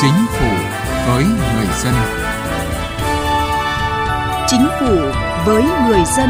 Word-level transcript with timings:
Chính 0.00 0.26
phủ 0.38 0.46
với 1.06 1.24
người 1.24 1.66
dân. 1.84 1.94
Chính 4.48 4.66
phủ 4.80 4.96
với 5.46 5.62
người 5.88 6.02
dân. 6.16 6.28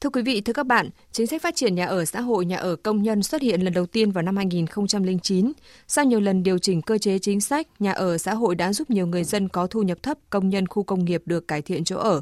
Thưa 0.00 0.10
quý 0.10 0.22
vị, 0.22 0.40
thưa 0.40 0.52
các 0.52 0.66
bạn, 0.66 0.88
chính 1.12 1.26
sách 1.26 1.42
phát 1.42 1.56
triển 1.56 1.74
nhà 1.74 1.86
ở 1.86 2.04
xã 2.04 2.20
hội, 2.20 2.44
nhà 2.44 2.56
ở 2.56 2.76
công 2.76 3.02
nhân 3.02 3.22
xuất 3.22 3.42
hiện 3.42 3.60
lần 3.60 3.72
đầu 3.72 3.86
tiên 3.86 4.10
vào 4.10 4.22
năm 4.22 4.36
2009. 4.36 5.52
Sau 5.88 6.04
nhiều 6.04 6.20
lần 6.20 6.42
điều 6.42 6.58
chỉnh 6.58 6.82
cơ 6.82 6.98
chế 6.98 7.18
chính 7.18 7.40
sách, 7.40 7.66
nhà 7.78 7.92
ở 7.92 8.18
xã 8.18 8.34
hội 8.34 8.54
đã 8.54 8.72
giúp 8.72 8.90
nhiều 8.90 9.06
người 9.06 9.24
dân 9.24 9.48
có 9.48 9.66
thu 9.66 9.82
nhập 9.82 9.98
thấp, 10.02 10.18
công 10.30 10.48
nhân 10.48 10.66
khu 10.66 10.82
công 10.82 11.04
nghiệp 11.04 11.22
được 11.26 11.48
cải 11.48 11.62
thiện 11.62 11.84
chỗ 11.84 11.96
ở. 11.98 12.20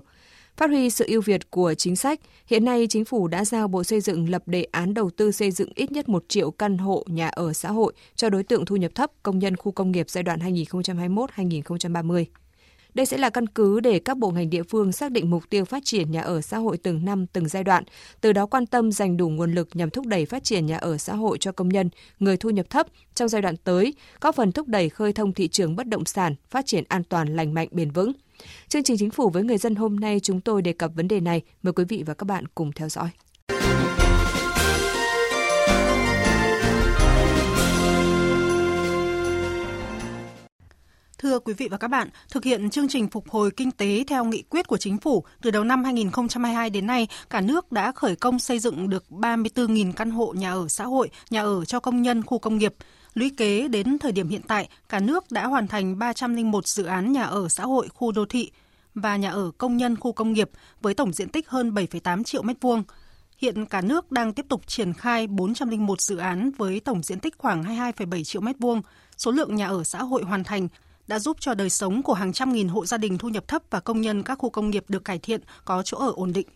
Phát 0.61 0.71
huy 0.71 0.91
sự 0.91 1.05
ưu 1.09 1.21
việt 1.21 1.51
của 1.51 1.75
chính 1.75 1.97
sách, 1.97 2.21
hiện 2.47 2.65
nay 2.65 2.87
chính 2.89 3.05
phủ 3.05 3.29
đã 3.29 3.45
giao 3.45 3.69
Bộ 3.69 3.85
Xây 3.85 4.01
dựng 4.01 4.29
lập 4.29 4.43
đề 4.47 4.67
án 4.73 4.95
đầu 4.95 5.11
tư 5.11 5.33
xây 5.33 5.51
dựng 5.51 5.73
ít 5.75 5.93
nhất 5.93 6.09
1 6.09 6.25
triệu 6.29 6.51
căn 6.51 6.79
hộ 6.79 7.05
nhà 7.07 7.29
ở 7.29 7.53
xã 7.53 7.71
hội 7.71 7.93
cho 8.17 8.29
đối 8.29 8.43
tượng 8.43 8.65
thu 8.65 8.77
nhập 8.77 8.95
thấp, 8.95 9.11
công 9.23 9.39
nhân 9.39 9.57
khu 9.57 9.73
công 9.73 9.93
nghiệp 9.93 10.11
giai 10.11 10.23
đoạn 10.23 10.39
2021-2030. 10.41 12.25
Đây 12.95 13.07
sẽ 13.07 13.19
là 13.19 13.31
căn 13.31 13.47
cứ 13.47 13.81
để 13.81 13.99
các 13.99 14.19
bộ 14.19 14.31
ngành 14.31 14.51
địa 14.51 14.63
phương 14.63 14.93
xác 14.93 15.13
định 15.13 15.31
mục 15.31 15.43
tiêu 15.51 15.65
phát 15.65 15.85
triển 15.85 16.11
nhà 16.11 16.21
ở 16.21 16.41
xã 16.41 16.59
hội 16.59 16.79
từng 16.79 17.05
năm, 17.05 17.27
từng 17.27 17.49
giai 17.49 17.65
đoạn, 17.65 17.85
từ 18.21 18.33
đó 18.33 18.47
quan 18.47 18.67
tâm 18.67 18.93
dành 18.93 19.17
đủ 19.17 19.29
nguồn 19.29 19.53
lực 19.53 19.69
nhằm 19.75 19.91
thúc 19.91 20.07
đẩy 20.07 20.27
phát 20.27 20.45
triển 20.45 20.67
nhà 20.67 20.77
ở 20.77 20.99
xã 20.99 21.15
hội 21.15 21.39
cho 21.41 21.53
công 21.53 21.69
nhân, 21.69 21.91
người 22.19 22.37
thu 22.37 22.51
nhập 22.51 22.71
thấp 22.71 22.87
trong 23.15 23.29
giai 23.29 23.43
đoạn 23.43 23.57
tới, 23.57 23.95
góp 24.21 24.35
phần 24.35 24.53
thúc 24.53 24.69
đẩy 24.69 24.89
khơi 24.89 25.13
thông 25.13 25.33
thị 25.33 25.49
trường 25.49 25.77
bất 25.77 25.87
động 25.87 26.05
sản, 26.05 26.35
phát 26.51 26.67
triển 26.67 26.85
an 26.89 27.05
toàn, 27.05 27.37
lành 27.37 27.55
mạnh, 27.55 27.69
bền 27.71 27.91
vững. 27.91 28.13
Chương 28.69 28.83
trình 28.83 28.97
Chính 28.99 29.11
phủ 29.11 29.31
với 29.31 29.43
người 29.43 29.59
dân 29.59 29.75
hôm 29.75 30.01
nay 30.01 30.21
chúng 30.21 30.41
tôi 30.41 30.63
đề 30.63 30.73
cập 30.73 30.91
vấn 30.95 31.09
đề 31.09 31.21
này. 31.21 31.43
Mời 31.63 31.73
quý 31.73 31.85
vị 31.89 32.03
và 32.07 32.15
các 32.15 32.25
bạn 32.25 32.45
cùng 32.55 32.73
theo 32.73 32.89
dõi. 32.89 33.11
Thưa 41.23 41.39
quý 41.39 41.55
vị 41.55 41.69
và 41.71 41.77
các 41.77 41.89
bạn, 41.89 42.09
thực 42.31 42.45
hiện 42.45 42.71
chương 42.71 42.89
trình 42.89 43.09
phục 43.09 43.31
hồi 43.31 43.51
kinh 43.51 43.71
tế 43.71 44.05
theo 44.07 44.25
nghị 44.25 44.43
quyết 44.43 44.67
của 44.67 44.77
chính 44.77 44.99
phủ, 44.99 45.25
từ 45.43 45.51
đầu 45.51 45.65
năm 45.65 45.85
2022 45.85 46.71
đến 46.71 46.87
nay, 46.87 47.09
cả 47.31 47.41
nước 47.41 47.73
đã 47.73 47.93
khởi 47.93 48.17
công 48.17 48.39
xây 48.39 48.59
dựng 48.59 48.89
được 48.89 49.05
34.000 49.11 49.93
căn 49.93 50.11
hộ 50.11 50.33
nhà 50.37 50.53
ở 50.53 50.69
xã 50.69 50.85
hội, 50.85 51.11
nhà 51.31 51.43
ở 51.43 51.65
cho 51.65 51.81
công 51.81 52.03
nhân 52.03 52.23
khu 52.23 52.39
công 52.39 52.59
nghiệp. 52.59 52.75
Lũy 53.15 53.31
kế 53.37 53.69
đến 53.69 53.99
thời 53.99 54.13
điểm 54.13 54.29
hiện 54.29 54.41
tại, 54.49 54.69
cả 54.89 55.01
nước 55.01 55.25
đã 55.31 55.47
hoàn 55.47 55.69
thành 55.69 55.99
301 55.99 56.67
dự 56.67 56.85
án 56.85 57.13
nhà 57.13 57.23
ở 57.23 57.49
xã 57.49 57.65
hội 57.65 57.89
khu 57.89 58.13
đô 58.13 58.27
thị 58.27 58.51
và 58.95 59.17
nhà 59.17 59.31
ở 59.31 59.51
công 59.59 59.77
nhân 59.77 59.97
khu 59.97 60.13
công 60.13 60.33
nghiệp 60.33 60.51
với 60.81 60.95
tổng 60.95 61.13
diện 61.13 61.29
tích 61.29 61.49
hơn 61.49 61.75
7,8 61.75 62.25
triệu 62.25 62.43
mét 62.43 62.57
vuông. 62.61 62.83
Hiện 63.39 63.67
cả 63.67 63.81
nước 63.81 64.13
đang 64.13 64.33
tiếp 64.33 64.47
tục 64.49 64.67
triển 64.67 64.93
khai 64.93 65.27
401 65.27 66.01
dự 66.01 66.17
án 66.17 66.51
với 66.59 66.81
tổng 66.81 67.03
diện 67.03 67.21
tích 67.21 67.35
khoảng 67.39 67.63
22,7 67.65 68.25
triệu 68.25 68.43
mét 68.43 68.57
vuông. 68.59 68.83
Số 69.17 69.31
lượng 69.31 69.55
nhà 69.55 69.69
ở 69.69 69.85
xã 69.85 70.03
hội 70.03 70.23
hoàn 70.23 70.45
thành 70.45 70.69
đã 71.11 71.19
giúp 71.19 71.37
cho 71.41 71.55
đời 71.55 71.71
sống 71.71 72.03
của 72.03 72.15
hàng 72.15 72.33
trăm 72.33 72.53
nghìn 72.53 72.69
hộ 72.69 72.87
gia 72.87 72.99
đình 72.99 73.19
thu 73.19 73.29
nhập 73.29 73.49
thấp 73.49 73.63
và 73.71 73.81
công 73.81 74.01
nhân 74.01 74.23
các 74.23 74.39
khu 74.39 74.51
công 74.51 74.71
nghiệp 74.71 74.85
được 74.89 75.05
cải 75.05 75.19
thiện, 75.19 75.41
có 75.65 75.83
chỗ 75.83 75.99
ở 75.99 76.13
ổn 76.17 76.33
định. 76.33 76.47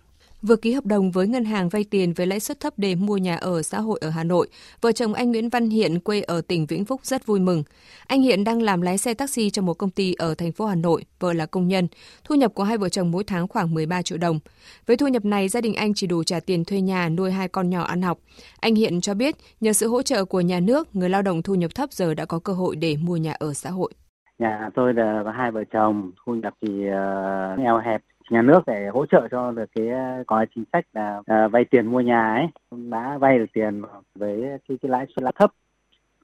Vừa 0.42 0.56
ký 0.56 0.72
hợp 0.72 0.86
đồng 0.86 1.10
với 1.10 1.26
ngân 1.26 1.44
hàng 1.44 1.68
vay 1.68 1.84
tiền 1.84 2.12
với 2.12 2.26
lãi 2.26 2.40
suất 2.40 2.60
thấp 2.60 2.72
để 2.76 2.94
mua 2.94 3.16
nhà 3.16 3.36
ở 3.36 3.62
xã 3.62 3.80
hội 3.80 3.98
ở 4.02 4.10
Hà 4.10 4.24
Nội, 4.24 4.48
vợ 4.80 4.92
chồng 4.92 5.14
anh 5.14 5.30
Nguyễn 5.30 5.48
Văn 5.48 5.70
Hiện 5.70 6.00
quê 6.00 6.20
ở 6.20 6.40
tỉnh 6.40 6.66
Vĩnh 6.66 6.84
Phúc 6.84 7.00
rất 7.04 7.26
vui 7.26 7.40
mừng. 7.40 7.62
Anh 8.06 8.22
Hiện 8.22 8.44
đang 8.44 8.62
làm 8.62 8.80
lái 8.80 8.98
xe 8.98 9.14
taxi 9.14 9.50
cho 9.50 9.62
một 9.62 9.74
công 9.74 9.90
ty 9.90 10.14
ở 10.14 10.34
thành 10.34 10.52
phố 10.52 10.66
Hà 10.66 10.74
Nội, 10.74 11.04
vợ 11.20 11.32
là 11.32 11.46
công 11.46 11.68
nhân. 11.68 11.88
Thu 12.24 12.34
nhập 12.34 12.54
của 12.54 12.64
hai 12.64 12.78
vợ 12.78 12.88
chồng 12.88 13.10
mỗi 13.10 13.24
tháng 13.24 13.48
khoảng 13.48 13.74
13 13.74 14.02
triệu 14.02 14.18
đồng. 14.18 14.40
Với 14.86 14.96
thu 14.96 15.08
nhập 15.08 15.24
này, 15.24 15.48
gia 15.48 15.60
đình 15.60 15.74
anh 15.74 15.94
chỉ 15.94 16.06
đủ 16.06 16.24
trả 16.24 16.40
tiền 16.40 16.64
thuê 16.64 16.80
nhà 16.80 17.08
nuôi 17.08 17.32
hai 17.32 17.48
con 17.48 17.70
nhỏ 17.70 17.82
ăn 17.82 18.02
học. 18.02 18.18
Anh 18.60 18.74
Hiện 18.74 19.00
cho 19.00 19.14
biết, 19.14 19.36
nhờ 19.60 19.72
sự 19.72 19.88
hỗ 19.88 20.02
trợ 20.02 20.24
của 20.24 20.40
nhà 20.40 20.60
nước, 20.60 20.96
người 20.96 21.08
lao 21.08 21.22
động 21.22 21.42
thu 21.42 21.54
nhập 21.54 21.74
thấp 21.74 21.92
giờ 21.92 22.14
đã 22.14 22.24
có 22.24 22.38
cơ 22.38 22.52
hội 22.52 22.76
để 22.76 22.96
mua 22.96 23.16
nhà 23.16 23.32
ở 23.32 23.54
xã 23.54 23.70
hội. 23.70 23.92
Nhà 24.38 24.70
tôi 24.74 24.94
là 24.94 25.24
hai 25.32 25.50
vợ 25.50 25.64
chồng, 25.64 26.10
thu 26.26 26.34
nhập 26.34 26.54
thì 26.60 26.88
uh, 26.88 27.58
eo 27.58 27.78
hẹp. 27.78 28.02
Nhà 28.30 28.42
nước 28.42 28.60
để 28.66 28.88
hỗ 28.88 29.06
trợ 29.06 29.28
cho 29.30 29.52
được 29.52 29.70
cái 29.74 29.88
ờ, 29.88 30.24
có 30.26 30.46
chính 30.54 30.64
sách 30.72 30.84
là 30.92 31.18
uh, 31.18 31.52
vay 31.52 31.64
tiền 31.64 31.86
mua 31.86 32.00
nhà 32.00 32.34
ấy, 32.34 32.46
đã 32.90 33.18
vay 33.18 33.38
được 33.38 33.46
tiền 33.52 33.82
với 34.14 34.42
cái, 34.68 34.78
cái 34.82 34.90
lãi 34.90 35.06
suất 35.06 35.22
là 35.22 35.32
thấp 35.34 35.50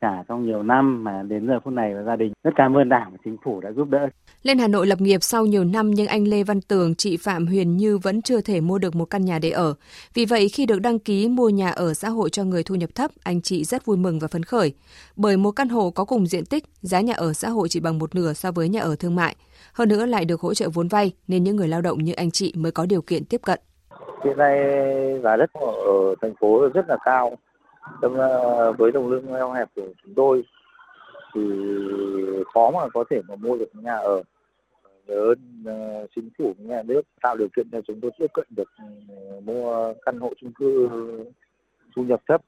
cả 0.00 0.24
trong 0.28 0.46
nhiều 0.46 0.62
năm 0.62 1.04
mà 1.04 1.22
đến 1.22 1.46
giờ 1.46 1.60
phút 1.64 1.72
này 1.72 1.94
và 1.94 2.02
gia 2.02 2.16
đình 2.16 2.32
rất 2.44 2.50
cảm 2.56 2.76
ơn 2.76 2.88
đảng 2.88 3.08
và 3.12 3.18
chính 3.24 3.36
phủ 3.44 3.60
đã 3.60 3.72
giúp 3.72 3.88
đỡ. 3.90 4.08
Lên 4.42 4.58
Hà 4.58 4.68
Nội 4.68 4.86
lập 4.86 5.00
nghiệp 5.00 5.22
sau 5.22 5.46
nhiều 5.46 5.64
năm 5.64 5.90
nhưng 5.90 6.06
anh 6.06 6.28
Lê 6.28 6.42
Văn 6.42 6.60
Tường, 6.60 6.94
chị 6.94 7.16
Phạm 7.16 7.46
Huyền 7.46 7.76
Như 7.76 7.98
vẫn 7.98 8.22
chưa 8.22 8.40
thể 8.40 8.60
mua 8.60 8.78
được 8.78 8.94
một 8.96 9.04
căn 9.04 9.24
nhà 9.24 9.38
để 9.42 9.50
ở. 9.50 9.74
Vì 10.14 10.24
vậy 10.24 10.48
khi 10.48 10.66
được 10.66 10.80
đăng 10.80 10.98
ký 10.98 11.28
mua 11.28 11.48
nhà 11.48 11.70
ở 11.70 11.94
xã 11.94 12.08
hội 12.08 12.30
cho 12.30 12.44
người 12.44 12.62
thu 12.62 12.74
nhập 12.74 12.90
thấp, 12.94 13.10
anh 13.22 13.42
chị 13.42 13.64
rất 13.64 13.84
vui 13.84 13.96
mừng 13.96 14.18
và 14.18 14.28
phấn 14.28 14.42
khởi. 14.42 14.74
Bởi 15.16 15.36
một 15.36 15.50
căn 15.50 15.68
hộ 15.68 15.90
có 15.90 16.04
cùng 16.04 16.26
diện 16.26 16.44
tích, 16.44 16.64
giá 16.82 17.00
nhà 17.00 17.14
ở 17.14 17.32
xã 17.32 17.48
hội 17.48 17.68
chỉ 17.68 17.80
bằng 17.80 17.98
một 17.98 18.14
nửa 18.14 18.32
so 18.32 18.52
với 18.52 18.68
nhà 18.68 18.80
ở 18.80 18.96
thương 18.98 19.16
mại. 19.16 19.36
Hơn 19.72 19.88
nữa 19.88 20.06
lại 20.06 20.24
được 20.24 20.40
hỗ 20.40 20.54
trợ 20.54 20.68
vốn 20.74 20.88
vay 20.88 21.12
nên 21.28 21.44
những 21.44 21.56
người 21.56 21.68
lao 21.68 21.80
động 21.80 21.98
như 21.98 22.12
anh 22.12 22.30
chị 22.30 22.52
mới 22.56 22.72
có 22.72 22.86
điều 22.86 23.02
kiện 23.02 23.24
tiếp 23.24 23.40
cận. 23.44 23.60
Hiện 24.24 24.36
nay 24.36 24.58
giá 25.22 25.36
đất 25.36 25.50
ở 25.52 26.14
thành 26.22 26.34
phố 26.40 26.68
rất 26.74 26.84
là 26.88 26.96
cao 27.04 27.36
Đâm 28.02 28.12
với 28.78 28.92
đồng 28.92 29.08
lương 29.08 29.34
eo 29.34 29.52
hẹp 29.52 29.68
của 29.76 29.88
chúng 30.02 30.14
tôi 30.14 30.44
thì 31.34 31.40
khó 32.54 32.70
mà 32.70 32.88
có 32.94 33.04
thể 33.10 33.20
mà 33.28 33.36
mua 33.36 33.56
được 33.56 33.68
nhà 33.72 33.96
ở. 33.96 34.22
Nhớ 35.06 35.14
ơn 35.14 35.64
uh, 36.02 36.10
chính 36.14 36.28
phủ 36.38 36.54
nhà 36.58 36.82
nước 36.82 37.02
tạo 37.22 37.36
điều 37.36 37.48
kiện 37.56 37.66
cho 37.72 37.80
chúng 37.86 38.00
tôi 38.00 38.10
tiếp 38.18 38.26
cận 38.34 38.46
được 38.56 38.68
uh, 38.82 39.42
mua 39.42 39.94
căn 40.06 40.20
hộ 40.20 40.32
chung 40.40 40.52
cư 40.52 40.88
thu 41.96 42.02
nhập 42.02 42.20
thấp. 42.28 42.42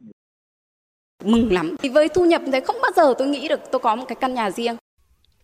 Mừng 1.24 1.52
lắm. 1.52 1.76
Thì 1.78 1.88
với 1.88 2.08
thu 2.08 2.24
nhập 2.24 2.42
thế 2.52 2.60
không 2.60 2.76
bao 2.82 2.92
giờ 2.96 3.14
tôi 3.18 3.28
nghĩ 3.28 3.48
được 3.48 3.60
tôi 3.72 3.78
có 3.78 3.96
một 3.96 4.04
cái 4.08 4.16
căn 4.20 4.34
nhà 4.34 4.50
riêng. 4.50 4.76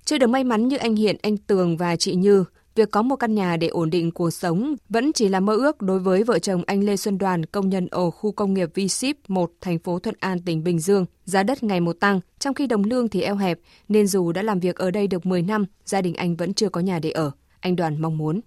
Chưa 0.05 0.19
được 0.19 0.27
may 0.27 0.45
mắn 0.45 0.69
như 0.69 0.77
anh 0.77 0.97
Hiện, 0.97 1.17
anh 1.23 1.37
Tường 1.37 1.77
và 1.77 1.97
chị 1.97 2.15
Như, 2.15 2.45
việc 2.79 2.91
có 2.91 3.03
một 3.03 3.17
căn 3.17 3.35
nhà 3.35 3.57
để 3.57 3.69
ổn 3.69 3.91
định 3.91 4.11
cuộc 4.11 4.31
sống 4.31 4.75
vẫn 4.89 5.13
chỉ 5.13 5.29
là 5.29 5.41
mơ 5.41 5.55
ước 5.55 5.83
đối 5.83 5.99
với 5.99 6.25
vợ 6.25 6.39
chồng 6.39 6.63
anh 6.67 6.85
Lê 6.85 6.97
Xuân 6.97 7.19
Đoàn, 7.19 7.47
công 7.47 7.69
nhân 7.69 7.89
ở 7.91 8.11
khu 8.11 8.33
công 8.33 8.55
nghiệp 8.55 8.69
V 8.75 8.81
Ship 8.91 9.31
1, 9.31 9.51
thành 9.61 9.79
phố 9.79 9.99
Thuận 9.99 10.15
An, 10.21 10.43
tỉnh 10.43 10.65
Bình 10.65 10.79
Dương. 10.79 11.07
Giá 11.25 11.43
đất 11.43 11.63
ngày 11.63 11.81
một 11.81 11.97
tăng, 12.01 12.21
trong 12.39 12.55
khi 12.55 12.67
đồng 12.67 12.85
lương 12.85 13.09
thì 13.09 13.23
eo 13.23 13.37
hẹp, 13.37 13.59
nên 13.89 14.07
dù 14.07 14.33
đã 14.33 14.43
làm 14.43 14.61
việc 14.61 14.77
ở 14.77 14.91
đây 14.91 15.07
được 15.07 15.27
10 15.27 15.43
năm, 15.43 15.65
gia 15.85 16.01
đình 16.01 16.15
anh 16.15 16.37
vẫn 16.37 16.55
chưa 16.55 16.69
có 16.69 16.81
nhà 16.81 16.99
để 16.99 17.11
ở. 17.11 17.31
Anh 17.61 17.77
Đoàn 17.77 18.03
mong 18.03 18.19
muốn. 18.19 18.41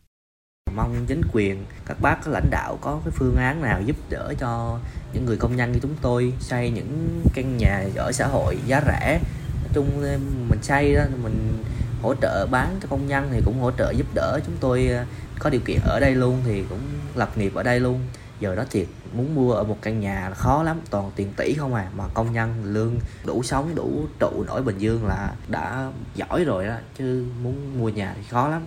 Mong 0.75 1.05
chính 1.07 1.21
quyền, 1.33 1.63
các 1.85 2.01
bác 2.01 2.15
các 2.25 2.31
lãnh 2.31 2.49
đạo 2.49 2.77
có 2.81 3.01
cái 3.05 3.11
phương 3.15 3.35
án 3.35 3.61
nào 3.61 3.81
giúp 3.85 3.95
đỡ 4.09 4.33
cho 4.39 4.79
những 5.13 5.25
người 5.25 5.37
công 5.37 5.55
nhân 5.55 5.71
như 5.71 5.79
chúng 5.81 5.95
tôi 6.01 6.33
xây 6.39 6.69
những 6.69 7.21
căn 7.33 7.57
nhà 7.57 7.85
ở 7.95 8.11
xã 8.11 8.27
hội 8.27 8.57
giá 8.67 8.81
rẻ. 8.87 9.19
Nói 9.63 9.69
chung 9.73 10.01
mình 10.49 10.59
xây 10.61 10.95
đó, 10.95 11.01
mình 11.23 11.63
hỗ 12.01 12.15
trợ 12.21 12.47
bán 12.51 12.77
cho 12.81 12.87
công 12.89 13.07
nhân 13.07 13.29
thì 13.31 13.41
cũng 13.45 13.59
hỗ 13.59 13.71
trợ 13.71 13.91
giúp 13.91 14.07
đỡ 14.13 14.39
chúng 14.45 14.55
tôi 14.59 14.87
ờ, 14.87 15.05
có 15.39 15.49
điều 15.49 15.61
kiện 15.65 15.79
ở 15.83 15.99
đây 15.99 16.15
luôn 16.15 16.37
thì 16.45 16.63
cũng 16.69 16.81
lập 17.15 17.37
nghiệp 17.37 17.55
ở 17.55 17.63
đây 17.63 17.79
luôn 17.79 17.99
giờ 18.39 18.55
đó 18.55 18.63
thiệt 18.71 18.87
muốn 19.13 19.35
mua 19.35 19.53
ở 19.53 19.63
một 19.63 19.77
căn 19.81 19.99
nhà 19.99 20.29
là 20.29 20.35
khó 20.35 20.63
lắm, 20.63 20.79
toàn 20.89 21.11
tiền 21.15 21.33
tỷ 21.37 21.53
không 21.53 21.73
à 21.73 21.91
mà 21.95 22.03
công 22.13 22.33
nhân 22.33 22.63
lương 22.63 22.95
đủ 23.25 23.43
sống, 23.43 23.75
đủ 23.75 24.05
trụ 24.19 24.43
nổi 24.47 24.61
bình 24.61 24.77
dương 24.77 25.07
là 25.07 25.35
đã 25.47 25.91
giỏi 26.15 26.43
rồi 26.43 26.67
đó, 26.67 26.75
chứ 26.97 27.25
muốn 27.43 27.79
mua 27.79 27.89
nhà 27.89 28.13
thì 28.15 28.21
khó 28.29 28.47
lắm 28.47 28.61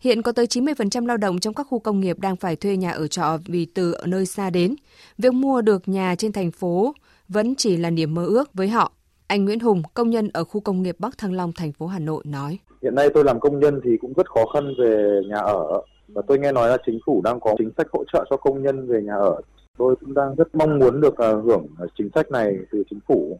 Hiện 0.00 0.22
có 0.22 0.32
tới 0.32 0.46
90% 0.46 1.06
lao 1.06 1.16
động 1.16 1.40
trong 1.40 1.54
các 1.54 1.66
khu 1.70 1.78
công 1.78 2.00
nghiệp 2.00 2.18
đang 2.18 2.36
phải 2.36 2.56
thuê 2.56 2.76
nhà 2.76 2.90
ở 2.90 3.06
trọ 3.06 3.38
vì 3.46 3.64
từ 3.64 3.96
nơi 4.06 4.26
xa 4.26 4.50
đến. 4.50 4.74
Việc 5.18 5.32
mua 5.32 5.60
được 5.62 5.88
nhà 5.88 6.14
trên 6.18 6.32
thành 6.32 6.50
phố 6.50 6.94
vẫn 7.28 7.54
chỉ 7.54 7.76
là 7.76 7.90
niềm 7.90 8.14
mơ 8.14 8.24
ước 8.24 8.54
với 8.54 8.68
họ. 8.68 8.92
Anh 9.34 9.44
Nguyễn 9.44 9.60
Hùng, 9.60 9.82
công 9.94 10.10
nhân 10.10 10.28
ở 10.32 10.44
khu 10.44 10.60
công 10.60 10.82
nghiệp 10.82 10.96
Bắc 10.98 11.18
Thăng 11.18 11.32
Long, 11.32 11.52
thành 11.56 11.72
phố 11.72 11.86
Hà 11.86 11.98
Nội 11.98 12.22
nói. 12.26 12.58
Hiện 12.82 12.94
nay 12.94 13.08
tôi 13.14 13.24
làm 13.24 13.40
công 13.40 13.60
nhân 13.60 13.80
thì 13.84 13.90
cũng 14.00 14.12
rất 14.16 14.30
khó 14.30 14.46
khăn 14.46 14.74
về 14.78 15.20
nhà 15.28 15.36
ở 15.36 15.82
và 16.08 16.22
tôi 16.28 16.38
nghe 16.38 16.52
nói 16.52 16.68
là 16.68 16.76
chính 16.86 16.98
phủ 17.06 17.20
đang 17.24 17.40
có 17.40 17.54
chính 17.58 17.70
sách 17.76 17.86
hỗ 17.92 18.04
trợ 18.12 18.24
cho 18.30 18.36
công 18.36 18.62
nhân 18.62 18.86
về 18.86 19.02
nhà 19.02 19.14
ở. 19.14 19.40
Tôi 19.78 19.96
cũng 20.00 20.14
đang 20.14 20.34
rất 20.34 20.54
mong 20.54 20.78
muốn 20.78 21.00
được 21.00 21.18
à, 21.18 21.28
hưởng 21.44 21.66
chính 21.98 22.08
sách 22.14 22.30
này 22.30 22.56
từ 22.72 22.82
chính 22.90 23.00
phủ. 23.08 23.38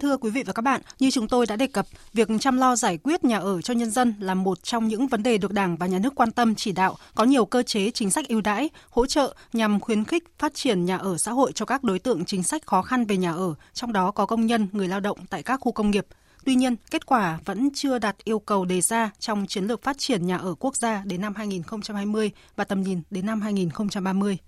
Thưa 0.00 0.16
quý 0.16 0.30
vị 0.30 0.42
và 0.42 0.52
các 0.52 0.62
bạn, 0.62 0.80
như 0.98 1.10
chúng 1.10 1.28
tôi 1.28 1.46
đã 1.46 1.56
đề 1.56 1.66
cập, 1.66 1.86
việc 2.12 2.28
chăm 2.40 2.58
lo 2.58 2.76
giải 2.76 2.98
quyết 3.02 3.24
nhà 3.24 3.38
ở 3.38 3.62
cho 3.62 3.74
nhân 3.74 3.90
dân 3.90 4.14
là 4.20 4.34
một 4.34 4.62
trong 4.62 4.88
những 4.88 5.06
vấn 5.06 5.22
đề 5.22 5.38
được 5.38 5.52
Đảng 5.52 5.76
và 5.76 5.86
Nhà 5.86 5.98
nước 5.98 6.14
quan 6.14 6.30
tâm 6.30 6.54
chỉ 6.54 6.72
đạo, 6.72 6.96
có 7.14 7.24
nhiều 7.24 7.44
cơ 7.44 7.62
chế 7.62 7.90
chính 7.90 8.10
sách 8.10 8.28
ưu 8.28 8.40
đãi, 8.40 8.70
hỗ 8.90 9.06
trợ 9.06 9.34
nhằm 9.52 9.80
khuyến 9.80 10.04
khích 10.04 10.24
phát 10.38 10.54
triển 10.54 10.84
nhà 10.84 10.96
ở 10.96 11.18
xã 11.18 11.32
hội 11.32 11.52
cho 11.52 11.64
các 11.64 11.84
đối 11.84 11.98
tượng 11.98 12.24
chính 12.24 12.42
sách 12.42 12.66
khó 12.66 12.82
khăn 12.82 13.04
về 13.06 13.16
nhà 13.16 13.32
ở, 13.32 13.54
trong 13.72 13.92
đó 13.92 14.10
có 14.10 14.26
công 14.26 14.46
nhân, 14.46 14.68
người 14.72 14.88
lao 14.88 15.00
động 15.00 15.18
tại 15.30 15.42
các 15.42 15.60
khu 15.60 15.72
công 15.72 15.90
nghiệp. 15.90 16.06
Tuy 16.44 16.54
nhiên, 16.54 16.76
kết 16.90 17.06
quả 17.06 17.38
vẫn 17.44 17.68
chưa 17.74 17.98
đạt 17.98 18.16
yêu 18.24 18.38
cầu 18.38 18.64
đề 18.64 18.80
ra 18.80 19.10
trong 19.18 19.46
chiến 19.46 19.64
lược 19.64 19.82
phát 19.82 19.98
triển 19.98 20.26
nhà 20.26 20.36
ở 20.36 20.54
quốc 20.54 20.76
gia 20.76 21.02
đến 21.04 21.20
năm 21.20 21.34
2020 21.34 22.30
và 22.56 22.64
tầm 22.64 22.82
nhìn 22.82 23.02
đến 23.10 23.26
năm 23.26 23.40
2030. 23.40 24.38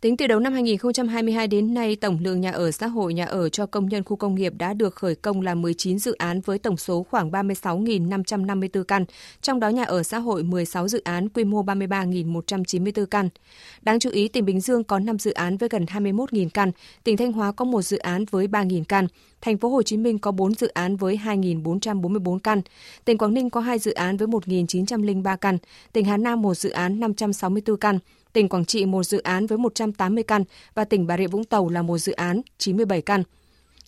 Tính 0.00 0.16
từ 0.16 0.26
đầu 0.26 0.40
năm 0.40 0.52
2022 0.52 1.46
đến 1.46 1.74
nay, 1.74 1.96
tổng 1.96 2.18
lượng 2.20 2.40
nhà 2.40 2.50
ở 2.50 2.70
xã 2.70 2.86
hội, 2.86 3.14
nhà 3.14 3.24
ở 3.24 3.48
cho 3.48 3.66
công 3.66 3.86
nhân 3.86 4.04
khu 4.04 4.16
công 4.16 4.34
nghiệp 4.34 4.52
đã 4.58 4.74
được 4.74 4.94
khởi 4.94 5.14
công 5.14 5.40
là 5.40 5.54
19 5.54 5.98
dự 5.98 6.12
án 6.12 6.40
với 6.40 6.58
tổng 6.58 6.76
số 6.76 7.02
khoảng 7.10 7.30
36.554 7.30 8.84
căn, 8.84 9.04
trong 9.42 9.60
đó 9.60 9.68
nhà 9.68 9.82
ở 9.82 10.02
xã 10.02 10.18
hội 10.18 10.42
16 10.42 10.88
dự 10.88 11.00
án 11.04 11.28
quy 11.28 11.44
mô 11.44 11.64
33.194 11.64 13.06
căn. 13.06 13.28
Đáng 13.82 13.98
chú 13.98 14.10
ý, 14.10 14.28
tỉnh 14.28 14.44
Bình 14.44 14.60
Dương 14.60 14.84
có 14.84 14.98
5 14.98 15.18
dự 15.18 15.32
án 15.32 15.56
với 15.56 15.68
gần 15.68 15.84
21.000 15.84 16.48
căn, 16.54 16.72
tỉnh 17.04 17.16
Thanh 17.16 17.32
Hóa 17.32 17.52
có 17.52 17.64
một 17.64 17.82
dự 17.82 17.98
án 17.98 18.24
với 18.30 18.46
3.000 18.46 18.84
căn, 18.84 19.06
thành 19.40 19.58
phố 19.58 19.68
Hồ 19.68 19.82
Chí 19.82 19.96
Minh 19.96 20.18
có 20.18 20.32
4 20.32 20.54
dự 20.54 20.68
án 20.68 20.96
với 20.96 21.20
2.444 21.24 22.38
căn, 22.38 22.62
tỉnh 23.04 23.18
Quảng 23.18 23.34
Ninh 23.34 23.50
có 23.50 23.60
2 23.60 23.78
dự 23.78 23.92
án 23.92 24.16
với 24.16 24.28
1.903 24.28 25.36
căn, 25.36 25.58
tỉnh 25.92 26.04
Hà 26.04 26.16
Nam 26.16 26.42
một 26.42 26.54
dự 26.54 26.70
án 26.70 27.00
564 27.00 27.76
căn, 27.76 27.98
tỉnh 28.32 28.48
Quảng 28.48 28.64
Trị 28.64 28.86
một 28.86 29.02
dự 29.02 29.18
án 29.18 29.46
với 29.46 29.58
180 29.58 30.24
căn 30.24 30.44
và 30.74 30.84
tỉnh 30.84 31.06
Bà 31.06 31.18
Rịa 31.18 31.26
Vũng 31.26 31.44
Tàu 31.44 31.68
là 31.68 31.82
một 31.82 31.98
dự 31.98 32.12
án 32.12 32.40
97 32.58 33.02
căn. 33.02 33.22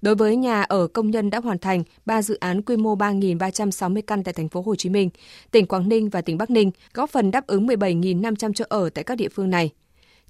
Đối 0.02 0.14
với 0.14 0.36
nhà 0.36 0.62
ở 0.62 0.86
công 0.86 1.10
nhân 1.10 1.30
đã 1.30 1.40
hoàn 1.40 1.58
thành 1.58 1.82
3 2.06 2.22
dự 2.22 2.34
án 2.34 2.62
quy 2.62 2.76
mô 2.76 2.96
3.360 2.96 4.02
căn 4.06 4.24
tại 4.24 4.34
thành 4.34 4.48
phố 4.48 4.62
Hồ 4.62 4.74
Chí 4.74 4.88
Minh, 4.88 5.10
tỉnh 5.50 5.66
Quảng 5.66 5.88
Ninh 5.88 6.08
và 6.08 6.20
tỉnh 6.20 6.38
Bắc 6.38 6.50
Ninh, 6.50 6.70
góp 6.94 7.10
phần 7.10 7.30
đáp 7.30 7.46
ứng 7.46 7.66
17.500 7.66 8.52
chỗ 8.52 8.64
ở 8.68 8.90
tại 8.90 9.04
các 9.04 9.14
địa 9.14 9.28
phương 9.28 9.50
này. 9.50 9.70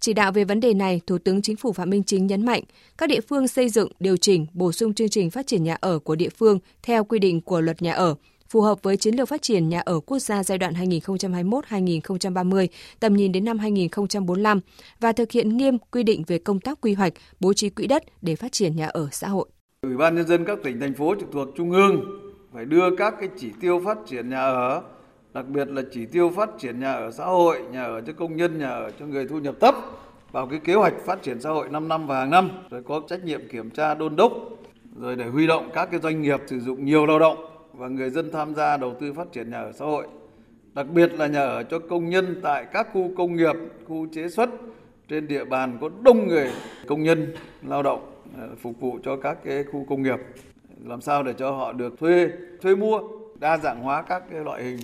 Chỉ 0.00 0.12
đạo 0.12 0.32
về 0.32 0.44
vấn 0.44 0.61
đề 0.61 0.75
này, 0.75 1.00
Thủ 1.06 1.19
tướng 1.19 1.43
Chính 1.43 1.56
phủ 1.56 1.73
Phạm 1.73 1.91
Minh 1.91 2.03
Chính 2.03 2.26
nhấn 2.26 2.47
mạnh 2.47 2.62
các 2.99 3.08
địa 3.08 3.20
phương 3.20 3.49
xây 3.49 3.69
dựng, 3.69 3.93
điều 4.00 4.17
chỉnh, 4.17 4.47
bổ 4.53 4.73
sung 4.73 4.94
chương 4.94 5.08
trình 5.08 5.31
phát 5.31 5.47
triển 5.47 5.65
nhà 5.65 5.76
ở 5.81 5.99
của 5.99 6.15
địa 6.15 6.29
phương 6.29 6.58
theo 6.82 7.05
quy 7.05 7.19
định 7.19 7.41
của 7.41 7.61
luật 7.61 7.82
nhà 7.82 7.93
ở, 7.93 8.15
phù 8.53 8.61
hợp 8.61 8.83
với 8.83 8.97
chiến 8.97 9.15
lược 9.15 9.29
phát 9.29 9.43
triển 9.43 9.69
nhà 9.69 9.81
ở 9.81 10.01
quốc 10.01 10.19
gia 10.19 10.43
giai 10.43 10.59
đoạn 10.59 10.75
2021-2030, 10.75 12.67
tầm 13.01 13.15
nhìn 13.15 13.33
đến 13.33 13.45
năm 13.45 13.59
2045 13.59 14.61
và 15.01 15.13
thực 15.13 15.33
hiện 15.33 15.57
nghiêm 15.57 15.79
quy 15.79 16.03
định 16.03 16.23
về 16.27 16.39
công 16.39 16.61
tác 16.61 16.81
quy 16.81 16.95
hoạch, 16.95 17.13
bố 17.41 17.53
trí 17.53 17.71
quỹ 17.71 17.87
đất 17.87 18.03
để 18.23 18.37
phát 18.37 18.53
triển 18.53 18.77
nhà 18.77 18.87
ở 18.87 19.09
xã 19.13 19.29
hội. 19.29 19.49
Ủy 19.83 19.97
ban 19.97 20.15
nhân 20.15 20.27
dân 20.27 20.45
các 20.45 20.59
tỉnh 20.65 20.81
thành 20.81 20.95
phố 20.95 21.15
trực 21.21 21.29
thuộc 21.33 21.49
trung 21.57 21.71
ương 21.71 22.01
phải 22.55 22.65
đưa 22.65 22.97
các 22.97 23.15
cái 23.21 23.29
chỉ 23.39 23.51
tiêu 23.61 23.83
phát 23.85 23.99
triển 24.07 24.31
nhà 24.31 24.41
ở, 24.41 24.83
đặc 25.35 25.49
biệt 25.49 25.69
là 25.69 25.83
chỉ 25.93 26.07
tiêu 26.07 26.33
phát 26.37 26.49
triển 26.59 26.81
nhà 26.81 26.93
ở 26.93 27.11
xã 27.11 27.25
hội, 27.25 27.63
nhà 27.73 27.85
ở 27.85 28.01
cho 28.07 28.13
công 28.13 28.37
nhân, 28.37 28.59
nhà 28.59 28.71
ở 28.71 28.91
cho 28.99 29.07
người 29.07 29.27
thu 29.29 29.39
nhập 29.39 29.55
thấp 29.61 29.75
vào 30.33 30.47
cái 30.47 30.61
kế 30.65 30.75
hoạch 30.75 30.95
phát 31.07 31.23
triển 31.23 31.41
xã 31.41 31.51
hội 31.51 31.69
5 31.69 31.89
năm 31.89 32.07
và 32.07 32.19
hàng 32.19 32.31
năm, 32.31 32.51
rồi 32.71 32.83
có 32.83 33.03
trách 33.09 33.25
nhiệm 33.25 33.49
kiểm 33.49 33.71
tra 33.71 33.95
đôn 33.95 34.17
đốc, 34.17 34.33
rồi 35.01 35.17
để 35.17 35.25
huy 35.25 35.47
động 35.47 35.71
các 35.75 35.89
cái 35.91 36.01
doanh 36.01 36.23
nghiệp 36.23 36.41
sử 36.47 36.61
dụng 36.61 36.85
nhiều 36.85 37.07
lao 37.07 37.19
động 37.19 37.52
và 37.73 37.89
người 37.89 38.11
dân 38.11 38.31
tham 38.33 38.55
gia 38.55 38.77
đầu 38.77 38.95
tư 39.01 39.13
phát 39.13 39.33
triển 39.33 39.51
nhà 39.51 39.61
ở 39.61 39.73
xã 39.73 39.85
hội, 39.85 40.07
đặc 40.75 40.87
biệt 40.95 41.13
là 41.13 41.27
nhà 41.27 41.41
ở 41.41 41.63
cho 41.63 41.79
công 41.79 42.11
nhân 42.11 42.41
tại 42.43 42.67
các 42.73 42.89
khu 42.93 43.11
công 43.17 43.37
nghiệp, 43.37 43.57
khu 43.89 44.07
chế 44.13 44.29
xuất 44.29 44.51
trên 45.09 45.29
địa 45.29 45.45
bàn 45.45 45.79
có 45.81 45.91
đông 46.03 46.29
người 46.29 46.51
công 46.87 47.03
nhân 47.03 47.35
lao 47.63 47.83
động 47.83 48.13
ờ, 48.39 48.49
phục 48.63 48.81
vụ 48.81 48.99
cho 49.05 49.17
các 49.17 49.39
cái 49.45 49.65
khu 49.65 49.87
công 49.89 50.03
nghiệp. 50.03 50.19
Làm 50.85 51.01
sao 51.01 51.23
để 51.23 51.33
cho 51.33 51.51
họ 51.51 51.73
được 51.73 51.99
thuê 51.99 52.31
thuê 52.63 52.75
mua 52.75 53.01
đa 53.41 53.59
dạng 53.59 53.81
hóa 53.81 54.03
các 54.03 54.23
cái 54.31 54.41
loại 54.41 54.65
hình. 54.65 54.79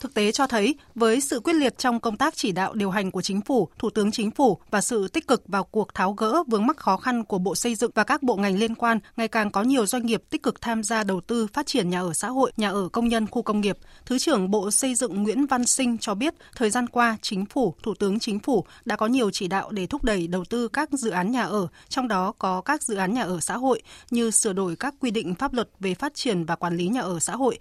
Thực 0.00 0.14
tế 0.14 0.32
cho 0.32 0.46
thấy, 0.46 0.74
với 0.94 1.20
sự 1.20 1.40
quyết 1.40 1.52
liệt 1.52 1.78
trong 1.78 2.00
công 2.00 2.16
tác 2.16 2.36
chỉ 2.36 2.52
đạo 2.52 2.74
điều 2.74 2.90
hành 2.90 3.10
của 3.10 3.22
chính 3.22 3.40
phủ, 3.40 3.68
thủ 3.78 3.90
tướng 3.90 4.10
chính 4.10 4.30
phủ 4.30 4.58
và 4.70 4.80
sự 4.80 5.08
tích 5.08 5.28
cực 5.28 5.42
vào 5.46 5.64
cuộc 5.64 5.94
tháo 5.94 6.12
gỡ 6.12 6.42
vướng 6.46 6.66
mắc 6.66 6.76
khó 6.76 6.96
khăn 6.96 7.24
của 7.24 7.38
Bộ 7.38 7.54
Xây 7.54 7.74
dựng 7.74 7.90
và 7.94 8.04
các 8.04 8.22
bộ 8.22 8.36
ngành 8.36 8.58
liên 8.58 8.74
quan, 8.74 8.98
ngày 9.16 9.28
càng 9.28 9.50
có 9.50 9.62
nhiều 9.62 9.86
doanh 9.86 10.06
nghiệp 10.06 10.22
tích 10.30 10.42
cực 10.42 10.60
tham 10.60 10.82
gia 10.82 11.04
đầu 11.04 11.20
tư 11.20 11.46
phát 11.52 11.66
triển 11.66 11.90
nhà 11.90 12.00
ở 12.00 12.12
xã 12.12 12.28
hội, 12.28 12.52
nhà 12.56 12.70
ở 12.70 12.88
công 12.88 13.08
nhân 13.08 13.26
khu 13.26 13.42
công 13.42 13.60
nghiệp. 13.60 13.78
Thứ 14.06 14.18
trưởng 14.18 14.50
Bộ 14.50 14.70
Xây 14.70 14.94
dựng 14.94 15.22
Nguyễn 15.22 15.46
Văn 15.46 15.66
Sinh 15.66 15.98
cho 15.98 16.14
biết, 16.14 16.34
thời 16.56 16.70
gian 16.70 16.86
qua, 16.86 17.16
chính 17.22 17.46
phủ, 17.46 17.74
thủ 17.82 17.94
tướng 17.94 18.18
chính 18.18 18.38
phủ 18.38 18.64
đã 18.84 18.96
có 18.96 19.06
nhiều 19.06 19.30
chỉ 19.30 19.48
đạo 19.48 19.70
để 19.70 19.86
thúc 19.86 20.04
đẩy 20.04 20.26
đầu 20.26 20.44
tư 20.44 20.68
các 20.68 20.90
dự 20.92 21.10
án 21.10 21.30
nhà 21.30 21.42
ở, 21.42 21.68
trong 21.88 22.08
đó 22.08 22.32
có 22.38 22.60
các 22.60 22.82
dự 22.82 22.96
án 22.96 23.14
nhà 23.14 23.22
ở 23.22 23.40
xã 23.40 23.56
hội 23.56 23.82
như 24.10 24.30
sửa 24.30 24.52
đổi 24.52 24.76
các 24.76 24.94
quy 25.00 25.10
định 25.10 25.34
pháp 25.34 25.52
luật 25.52 25.68
về 25.80 25.94
phát 25.94 26.14
triển 26.14 26.44
và 26.44 26.56
quản 26.56 26.76
lý 26.76 26.88
nhà 26.88 27.00
ở 27.00 27.18
xã 27.18 27.36
hội, 27.36 27.58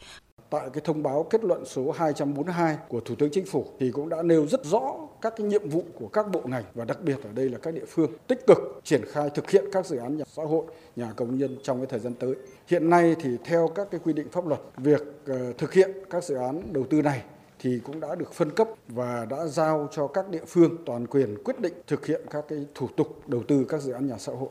tại 0.50 0.70
cái 0.74 0.82
thông 0.86 1.04
báo 1.04 1.24
kết 1.30 1.44
luận 1.44 1.66
số 1.66 1.92
242 1.92 2.78
của 2.88 3.00
Thủ 3.00 3.16
tướng 3.16 3.30
Chính 3.32 3.46
phủ 3.46 3.66
thì 3.80 3.92
cũng 3.92 4.10
đã 4.10 4.22
nêu 4.22 4.48
rất 4.48 4.66
rõ 4.66 4.94
các 5.22 5.34
cái 5.38 5.48
nhiệm 5.48 5.70
vụ 5.70 5.84
của 6.00 6.08
các 6.08 6.32
bộ 6.32 6.42
ngành 6.46 6.64
và 6.74 6.86
đặc 6.86 6.98
biệt 7.02 7.18
ở 7.24 7.30
đây 7.34 7.50
là 7.50 7.58
các 7.58 7.74
địa 7.74 7.86
phương 7.88 8.12
tích 8.28 8.48
cực 8.48 8.58
triển 8.84 9.02
khai 9.06 9.30
thực 9.30 9.50
hiện 9.50 9.66
các 9.72 9.86
dự 9.86 9.98
án 9.98 10.18
nhà 10.18 10.24
xã 10.28 10.44
hội, 10.44 10.66
nhà 10.96 11.14
công 11.16 11.38
nhân 11.38 11.58
trong 11.64 11.78
cái 11.78 11.88
thời 11.88 12.00
gian 12.00 12.14
tới. 12.14 12.36
Hiện 12.68 12.90
nay 12.90 13.16
thì 13.22 13.30
theo 13.46 13.68
các 13.76 13.88
cái 13.92 14.02
quy 14.04 14.14
định 14.14 14.30
pháp 14.30 14.48
luật, 14.48 14.60
việc 14.78 15.02
ờ, 15.28 15.54
thực 15.58 15.74
hiện 15.74 15.92
các 16.10 16.24
dự 16.24 16.36
án 16.36 16.74
đầu 16.74 16.84
tư 16.90 17.02
này 17.02 17.24
thì 17.60 17.80
cũng 17.84 18.00
đã 18.00 18.16
được 18.16 18.34
phân 18.34 18.52
cấp 18.52 18.68
và 18.88 19.26
đã 19.30 19.46
giao 19.46 19.88
cho 19.92 20.08
các 20.08 20.30
địa 20.30 20.46
phương 20.48 20.78
toàn 20.86 21.08
quyền 21.08 21.44
quyết 21.44 21.60
định 21.60 21.74
thực 21.88 22.06
hiện 22.06 22.22
các 22.30 22.46
cái 22.48 22.66
thủ 22.76 22.88
tục 22.96 23.22
đầu 23.28 23.44
tư 23.48 23.66
các 23.70 23.82
dự 23.82 23.92
án 23.94 24.08
nhà 24.08 24.18
xã 24.18 24.34
hội. 24.34 24.50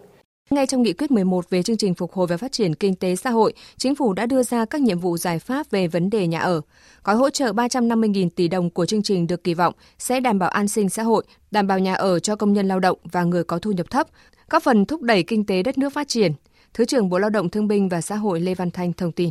Ngay 0.50 0.66
trong 0.66 0.82
nghị 0.82 0.92
quyết 0.92 1.10
11 1.10 1.50
về 1.50 1.62
chương 1.62 1.76
trình 1.76 1.94
phục 1.94 2.12
hồi 2.12 2.26
và 2.26 2.36
phát 2.36 2.52
triển 2.52 2.74
kinh 2.74 2.94
tế 2.94 3.16
xã 3.16 3.30
hội, 3.30 3.52
chính 3.76 3.94
phủ 3.94 4.12
đã 4.12 4.26
đưa 4.26 4.42
ra 4.42 4.64
các 4.64 4.80
nhiệm 4.80 4.98
vụ 4.98 5.16
giải 5.16 5.38
pháp 5.38 5.70
về 5.70 5.88
vấn 5.88 6.10
đề 6.10 6.26
nhà 6.26 6.38
ở. 6.38 6.60
Gói 7.04 7.16
hỗ 7.16 7.30
trợ 7.30 7.52
350.000 7.52 8.28
tỷ 8.36 8.48
đồng 8.48 8.70
của 8.70 8.86
chương 8.86 9.02
trình 9.02 9.26
được 9.26 9.44
kỳ 9.44 9.54
vọng 9.54 9.74
sẽ 9.98 10.20
đảm 10.20 10.38
bảo 10.38 10.48
an 10.48 10.68
sinh 10.68 10.88
xã 10.88 11.02
hội, 11.02 11.24
đảm 11.50 11.66
bảo 11.66 11.78
nhà 11.78 11.94
ở 11.94 12.18
cho 12.18 12.36
công 12.36 12.52
nhân 12.52 12.68
lao 12.68 12.80
động 12.80 12.98
và 13.12 13.24
người 13.24 13.44
có 13.44 13.58
thu 13.58 13.72
nhập 13.72 13.90
thấp, 13.90 14.06
góp 14.50 14.62
phần 14.62 14.86
thúc 14.86 15.02
đẩy 15.02 15.22
kinh 15.22 15.46
tế 15.46 15.62
đất 15.62 15.78
nước 15.78 15.92
phát 15.92 16.08
triển. 16.08 16.32
Thứ 16.74 16.84
trưởng 16.84 17.08
Bộ 17.08 17.18
Lao 17.18 17.30
động 17.30 17.50
Thương 17.50 17.68
binh 17.68 17.88
và 17.88 18.00
Xã 18.00 18.16
hội 18.16 18.40
Lê 18.40 18.54
Văn 18.54 18.70
Thanh 18.70 18.92
thông 18.92 19.12
tin. 19.12 19.30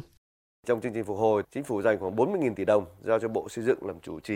Trong 0.68 0.82
chương 0.82 0.94
trình 0.94 1.06
phục 1.06 1.18
hồi, 1.18 1.44
chính 1.52 1.64
phủ 1.64 1.82
dành 1.82 2.00
khoảng 2.00 2.16
40.000 2.16 2.54
tỷ 2.56 2.66
đồng 2.66 2.86
giao 3.02 3.20
cho 3.20 3.28
Bộ 3.28 3.50
Xây 3.50 3.66
dựng 3.66 3.86
làm 3.86 4.00
chủ 4.00 4.20
trì 4.20 4.36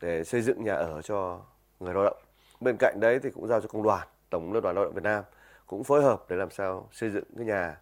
để 0.00 0.24
xây 0.24 0.42
dựng 0.42 0.64
nhà 0.64 0.74
ở 0.74 1.02
cho 1.02 1.40
người 1.80 1.94
lao 1.94 2.04
động. 2.04 2.16
Bên 2.60 2.76
cạnh 2.78 3.00
đấy 3.00 3.18
thì 3.22 3.30
cũng 3.30 3.48
giao 3.48 3.60
cho 3.60 3.66
công 3.68 3.82
đoàn, 3.82 4.08
Tổng 4.30 4.52
Liên 4.52 4.62
đoàn 4.62 4.74
Lao 4.74 4.84
động 4.84 4.94
Việt 4.94 5.04
Nam 5.04 5.24
cũng 5.66 5.84
phối 5.84 6.02
hợp 6.02 6.24
để 6.28 6.36
làm 6.36 6.50
sao 6.50 6.88
xây 6.92 7.10
dựng 7.10 7.24
cái 7.36 7.46
nhà 7.46 7.76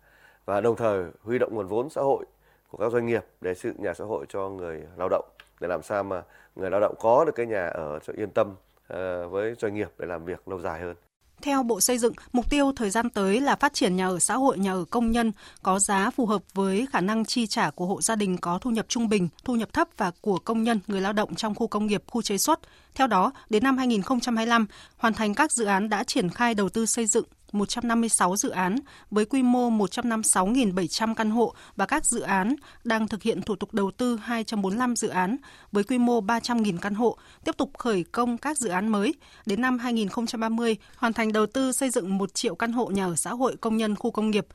và 0.45 0.61
đồng 0.61 0.77
thời 0.77 1.05
huy 1.23 1.39
động 1.39 1.55
nguồn 1.55 1.67
vốn 1.67 1.91
xã 1.91 2.01
hội 2.01 2.25
của 2.69 2.79
các 2.79 2.93
doanh 2.93 3.07
nghiệp 3.07 3.25
để 3.41 3.55
xây 3.55 3.73
dựng 3.73 3.83
nhà 3.83 3.95
xã 3.95 4.05
hội 4.05 4.27
cho 4.29 4.49
người 4.49 4.83
lao 4.97 5.09
động 5.09 5.25
để 5.61 5.69
làm 5.69 5.83
sao 5.83 6.03
mà 6.05 6.23
người 6.57 6.71
lao 6.71 6.81
động 6.81 6.95
có 7.01 7.25
được 7.25 7.33
cái 7.35 7.47
nhà 7.47 7.67
ở 7.67 7.99
cho 7.99 8.13
yên 8.17 8.31
tâm 8.31 8.55
ờ, 8.89 9.29
với 9.29 9.55
doanh 9.59 9.75
nghiệp 9.75 9.89
để 9.99 10.07
làm 10.07 10.25
việc 10.25 10.49
lâu 10.49 10.61
dài 10.61 10.81
hơn. 10.81 10.97
Theo 11.43 11.63
Bộ 11.63 11.81
Xây 11.81 11.99
dựng, 11.99 12.13
mục 12.33 12.51
tiêu 12.51 12.73
thời 12.77 12.91
gian 12.91 13.11
tới 13.11 13.41
là 13.41 13.57
phát 13.57 13.75
triển 13.75 13.97
nhà 13.97 14.09
ở 14.09 14.19
xã 14.19 14.35
hội, 14.35 14.59
nhà 14.59 14.73
ở 14.73 14.85
công 14.91 15.11
nhân 15.11 15.33
có 15.63 15.79
giá 15.79 16.11
phù 16.11 16.27
hợp 16.27 16.43
với 16.55 16.87
khả 16.93 17.01
năng 17.01 17.25
chi 17.25 17.47
trả 17.47 17.71
của 17.71 17.87
hộ 17.87 18.03
gia 18.03 18.17
đình 18.17 18.37
có 18.37 18.59
thu 18.59 18.71
nhập 18.71 18.87
trung 18.89 19.09
bình, 19.09 19.29
thu 19.45 19.57
nhập 19.57 19.73
thấp 19.73 19.89
và 19.97 20.13
của 20.21 20.39
công 20.39 20.63
nhân, 20.63 20.81
người 20.87 21.01
lao 21.01 21.13
động 21.13 21.35
trong 21.35 21.55
khu 21.55 21.67
công 21.67 21.87
nghiệp, 21.87 22.03
khu 22.07 22.23
chế 22.23 22.39
xuất. 22.39 22.61
Theo 22.95 23.07
đó, 23.07 23.33
đến 23.51 23.65
năm 23.65 23.79
2025, 23.79 24.67
hoàn 24.97 25.15
thành 25.15 25.35
các 25.35 25.53
dự 25.53 25.65
án 25.65 25.89
đã 25.89 26.05
triển 26.05 26.31
khai 26.31 26.55
đầu 26.55 26.69
tư 26.69 26.87
xây 26.87 27.07
dựng 27.07 27.25
156 27.55 28.37
dự 28.37 28.51
án 28.51 28.77
với 29.11 29.25
quy 29.25 29.43
mô 29.43 29.71
156.700 29.71 31.15
căn 31.15 31.31
hộ 31.31 31.55
và 31.77 31.87
các 31.87 32.07
dự 32.07 32.21
án 32.21 32.55
đang 32.85 33.09
thực 33.09 33.23
hiện 33.23 33.43
thủ 33.43 33.57
tục 33.57 33.75
đầu 33.75 33.91
tư 33.91 34.17
245 34.23 34.97
dự 34.97 35.09
án 35.09 35.37
với 35.73 35.85
quy 35.85 35.99
mô 35.99 36.21
300.000 36.21 36.79
căn 36.79 36.95
hộ, 36.95 37.19
tiếp 37.45 37.57
tục 37.57 37.71
khởi 37.79 38.05
công 38.13 38.39
các 38.39 38.59
dự 38.59 38.69
án 38.69 38.89
mới. 38.89 39.15
Đến 39.47 39.61
năm 39.61 39.79
2030, 39.79 40.77
hoàn 40.97 41.13
thành 41.13 41.33
đầu 41.33 41.47
tư 41.47 41.73
xây 41.73 41.91
dựng 41.91 42.19
1 42.19 42.35
triệu 42.35 42.55
căn 42.55 42.73
hộ 42.73 42.87
nhà 42.87 43.07
ở 43.07 43.17
xã 43.17 43.31
hội 43.31 43.57
công 43.61 43.77
nhân 43.77 43.97
khu 43.97 44.11
công 44.11 44.31
nghiệp. 44.31 44.47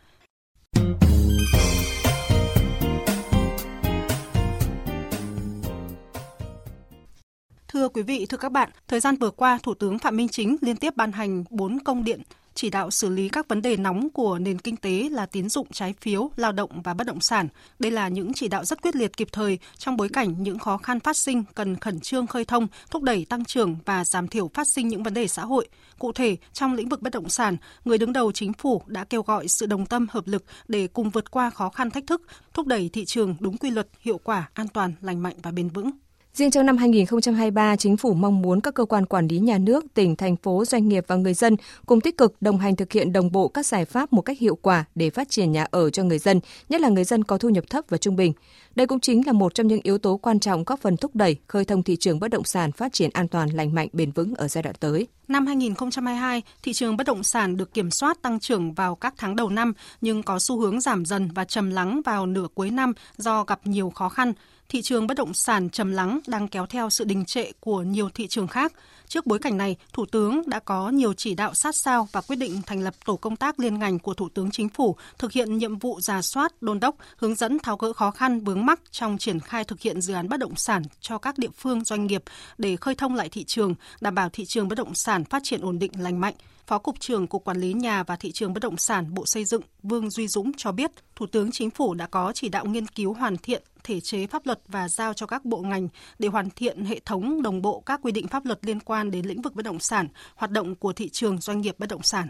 Thưa 7.67 7.89
quý 7.89 8.01
vị, 8.01 8.25
thưa 8.29 8.37
các 8.37 8.51
bạn, 8.51 8.69
thời 8.87 8.99
gian 8.99 9.15
vừa 9.15 9.31
qua, 9.31 9.59
Thủ 9.63 9.73
tướng 9.73 9.99
Phạm 9.99 10.17
Minh 10.17 10.27
Chính 10.27 10.55
liên 10.61 10.75
tiếp 10.75 10.95
ban 10.95 11.11
hành 11.11 11.43
4 11.49 11.79
công 11.79 12.03
điện 12.03 12.21
chỉ 12.59 12.69
đạo 12.69 12.91
xử 12.91 13.09
lý 13.09 13.29
các 13.29 13.47
vấn 13.47 13.61
đề 13.61 13.77
nóng 13.77 14.09
của 14.09 14.39
nền 14.39 14.59
kinh 14.59 14.77
tế 14.77 15.09
là 15.11 15.25
tín 15.25 15.49
dụng 15.49 15.67
trái 15.71 15.93
phiếu, 16.01 16.31
lao 16.35 16.51
động 16.51 16.81
và 16.81 16.93
bất 16.93 17.07
động 17.07 17.21
sản. 17.21 17.47
Đây 17.79 17.91
là 17.91 18.07
những 18.07 18.33
chỉ 18.33 18.47
đạo 18.47 18.65
rất 18.65 18.81
quyết 18.81 18.95
liệt 18.95 19.17
kịp 19.17 19.27
thời 19.31 19.59
trong 19.77 19.97
bối 19.97 20.09
cảnh 20.09 20.43
những 20.43 20.59
khó 20.59 20.77
khăn 20.77 20.99
phát 20.99 21.17
sinh 21.17 21.43
cần 21.55 21.75
khẩn 21.75 21.99
trương 21.99 22.27
khơi 22.27 22.45
thông, 22.45 22.67
thúc 22.91 23.03
đẩy 23.03 23.25
tăng 23.25 23.45
trưởng 23.45 23.75
và 23.85 24.05
giảm 24.05 24.27
thiểu 24.27 24.47
phát 24.53 24.67
sinh 24.67 24.87
những 24.87 25.03
vấn 25.03 25.13
đề 25.13 25.27
xã 25.27 25.45
hội. 25.45 25.67
Cụ 25.99 26.11
thể, 26.11 26.37
trong 26.53 26.73
lĩnh 26.73 26.89
vực 26.89 27.01
bất 27.01 27.13
động 27.13 27.29
sản, 27.29 27.57
người 27.85 27.97
đứng 27.97 28.13
đầu 28.13 28.31
chính 28.31 28.53
phủ 28.53 28.81
đã 28.85 29.03
kêu 29.03 29.21
gọi 29.21 29.47
sự 29.47 29.65
đồng 29.65 29.85
tâm 29.85 30.07
hợp 30.09 30.27
lực 30.27 30.43
để 30.67 30.87
cùng 30.87 31.09
vượt 31.09 31.31
qua 31.31 31.49
khó 31.49 31.69
khăn 31.69 31.91
thách 31.91 32.07
thức, 32.07 32.21
thúc 32.53 32.67
đẩy 32.67 32.89
thị 32.93 33.05
trường 33.05 33.35
đúng 33.39 33.57
quy 33.57 33.71
luật, 33.71 33.87
hiệu 33.99 34.17
quả, 34.23 34.49
an 34.53 34.67
toàn, 34.67 34.93
lành 35.01 35.23
mạnh 35.23 35.35
và 35.43 35.51
bền 35.51 35.69
vững. 35.69 35.91
Riêng 36.39 36.51
trong 36.51 36.65
năm 36.65 36.77
2023, 36.77 37.75
chính 37.75 37.97
phủ 37.97 38.13
mong 38.13 38.41
muốn 38.41 38.61
các 38.61 38.73
cơ 38.73 38.85
quan 38.85 39.05
quản 39.05 39.27
lý 39.27 39.39
nhà 39.39 39.57
nước, 39.57 39.85
tỉnh, 39.93 40.15
thành 40.15 40.35
phố, 40.35 40.65
doanh 40.65 40.87
nghiệp 40.89 41.05
và 41.07 41.15
người 41.15 41.33
dân 41.33 41.55
cùng 41.85 42.01
tích 42.01 42.17
cực 42.17 42.41
đồng 42.41 42.57
hành 42.57 42.75
thực 42.75 42.91
hiện 42.91 43.13
đồng 43.13 43.31
bộ 43.31 43.47
các 43.47 43.65
giải 43.65 43.85
pháp 43.85 44.13
một 44.13 44.21
cách 44.21 44.39
hiệu 44.39 44.55
quả 44.55 44.85
để 44.95 45.09
phát 45.09 45.29
triển 45.29 45.51
nhà 45.51 45.65
ở 45.71 45.89
cho 45.89 46.03
người 46.03 46.19
dân, 46.19 46.39
nhất 46.69 46.81
là 46.81 46.89
người 46.89 47.03
dân 47.03 47.23
có 47.23 47.37
thu 47.37 47.49
nhập 47.49 47.63
thấp 47.69 47.85
và 47.89 47.97
trung 47.97 48.15
bình. 48.15 48.33
Đây 48.75 48.87
cũng 48.87 48.99
chính 48.99 49.27
là 49.27 49.33
một 49.33 49.53
trong 49.53 49.67
những 49.67 49.79
yếu 49.83 49.97
tố 49.97 50.17
quan 50.17 50.39
trọng 50.39 50.63
góp 50.63 50.79
phần 50.79 50.97
thúc 50.97 51.15
đẩy 51.15 51.37
khơi 51.47 51.65
thông 51.65 51.83
thị 51.83 51.95
trường 51.95 52.19
bất 52.19 52.27
động 52.27 52.43
sản 52.43 52.71
phát 52.71 52.93
triển 52.93 53.09
an 53.13 53.27
toàn, 53.27 53.49
lành 53.49 53.75
mạnh, 53.75 53.87
bền 53.93 54.11
vững 54.11 54.35
ở 54.35 54.47
giai 54.47 54.63
đoạn 54.63 54.75
tới. 54.79 55.07
Năm 55.27 55.45
2022, 55.45 56.41
thị 56.63 56.73
trường 56.73 56.97
bất 56.97 57.07
động 57.07 57.23
sản 57.23 57.57
được 57.57 57.73
kiểm 57.73 57.91
soát 57.91 58.21
tăng 58.21 58.39
trưởng 58.39 58.73
vào 58.73 58.95
các 58.95 59.13
tháng 59.17 59.35
đầu 59.35 59.49
năm 59.49 59.73
nhưng 60.01 60.23
có 60.23 60.39
xu 60.39 60.59
hướng 60.59 60.81
giảm 60.81 61.05
dần 61.05 61.29
và 61.35 61.45
trầm 61.45 61.69
lắng 61.69 62.01
vào 62.05 62.25
nửa 62.25 62.47
cuối 62.55 62.69
năm 62.69 62.93
do 63.17 63.43
gặp 63.43 63.67
nhiều 63.67 63.89
khó 63.89 64.09
khăn 64.09 64.33
thị 64.69 64.81
trường 64.81 65.07
bất 65.07 65.17
động 65.17 65.33
sản 65.33 65.69
trầm 65.69 65.91
lắng 65.91 66.19
đang 66.27 66.47
kéo 66.47 66.65
theo 66.65 66.89
sự 66.89 67.05
đình 67.05 67.25
trệ 67.25 67.51
của 67.59 67.81
nhiều 67.81 68.09
thị 68.09 68.27
trường 68.27 68.47
khác. 68.47 68.73
Trước 69.07 69.25
bối 69.25 69.39
cảnh 69.39 69.57
này, 69.57 69.75
Thủ 69.93 70.05
tướng 70.05 70.49
đã 70.49 70.59
có 70.59 70.89
nhiều 70.89 71.13
chỉ 71.13 71.35
đạo 71.35 71.53
sát 71.53 71.75
sao 71.75 72.07
và 72.11 72.21
quyết 72.21 72.35
định 72.35 72.61
thành 72.65 72.81
lập 72.81 72.93
tổ 73.05 73.15
công 73.15 73.35
tác 73.35 73.59
liên 73.59 73.79
ngành 73.79 73.99
của 73.99 74.13
Thủ 74.13 74.29
tướng 74.29 74.51
Chính 74.51 74.69
phủ 74.69 74.95
thực 75.17 75.31
hiện 75.31 75.57
nhiệm 75.57 75.79
vụ 75.79 76.01
giả 76.01 76.21
soát, 76.21 76.61
đôn 76.61 76.79
đốc, 76.79 76.95
hướng 77.17 77.35
dẫn 77.35 77.59
tháo 77.59 77.77
gỡ 77.77 77.93
khó 77.93 78.11
khăn 78.11 78.39
vướng 78.39 78.65
mắc 78.65 78.79
trong 78.91 79.17
triển 79.17 79.39
khai 79.39 79.63
thực 79.63 79.81
hiện 79.81 80.01
dự 80.01 80.13
án 80.13 80.29
bất 80.29 80.39
động 80.39 80.55
sản 80.55 80.83
cho 81.01 81.17
các 81.17 81.37
địa 81.37 81.51
phương 81.57 81.83
doanh 81.83 82.07
nghiệp 82.07 82.23
để 82.57 82.75
khơi 82.75 82.95
thông 82.95 83.15
lại 83.15 83.29
thị 83.29 83.43
trường, 83.43 83.75
đảm 84.01 84.15
bảo 84.15 84.29
thị 84.29 84.45
trường 84.45 84.67
bất 84.67 84.77
động 84.77 84.95
sản 84.95 85.23
phát 85.23 85.41
triển 85.43 85.61
ổn 85.61 85.79
định 85.79 85.91
lành 85.97 86.19
mạnh. 86.19 86.35
Phó 86.69 86.79
Cục 86.79 86.99
trưởng 86.99 87.27
Cục 87.27 87.43
Quản 87.43 87.57
lý 87.57 87.73
Nhà 87.73 88.03
và 88.03 88.15
Thị 88.15 88.31
trường 88.31 88.53
Bất 88.53 88.63
động 88.63 88.77
sản 88.77 89.13
Bộ 89.13 89.25
Xây 89.25 89.45
dựng 89.45 89.61
Vương 89.83 90.09
Duy 90.09 90.27
Dũng 90.27 90.51
cho 90.57 90.71
biết, 90.71 90.91
Thủ 91.15 91.25
tướng 91.31 91.51
Chính 91.51 91.69
phủ 91.69 91.93
đã 91.93 92.07
có 92.07 92.31
chỉ 92.35 92.49
đạo 92.49 92.65
nghiên 92.65 92.87
cứu 92.87 93.13
hoàn 93.13 93.37
thiện 93.37 93.63
thể 93.83 93.99
chế 93.99 94.27
pháp 94.27 94.45
luật 94.45 94.59
và 94.67 94.89
giao 94.89 95.13
cho 95.13 95.25
các 95.25 95.45
bộ 95.45 95.57
ngành 95.57 95.87
để 96.19 96.27
hoàn 96.27 96.49
thiện 96.49 96.85
hệ 96.85 96.99
thống 97.05 97.41
đồng 97.41 97.61
bộ 97.61 97.79
các 97.85 97.99
quy 98.03 98.11
định 98.11 98.27
pháp 98.27 98.45
luật 98.45 98.65
liên 98.65 98.79
quan 98.79 99.11
đến 99.11 99.25
lĩnh 99.25 99.41
vực 99.41 99.55
bất 99.55 99.65
động 99.65 99.79
sản, 99.79 100.07
hoạt 100.35 100.51
động 100.51 100.75
của 100.75 100.93
thị 100.93 101.09
trường 101.09 101.41
doanh 101.41 101.61
nghiệp 101.61 101.75
bất 101.79 101.89
động 101.89 102.03
sản. 102.03 102.27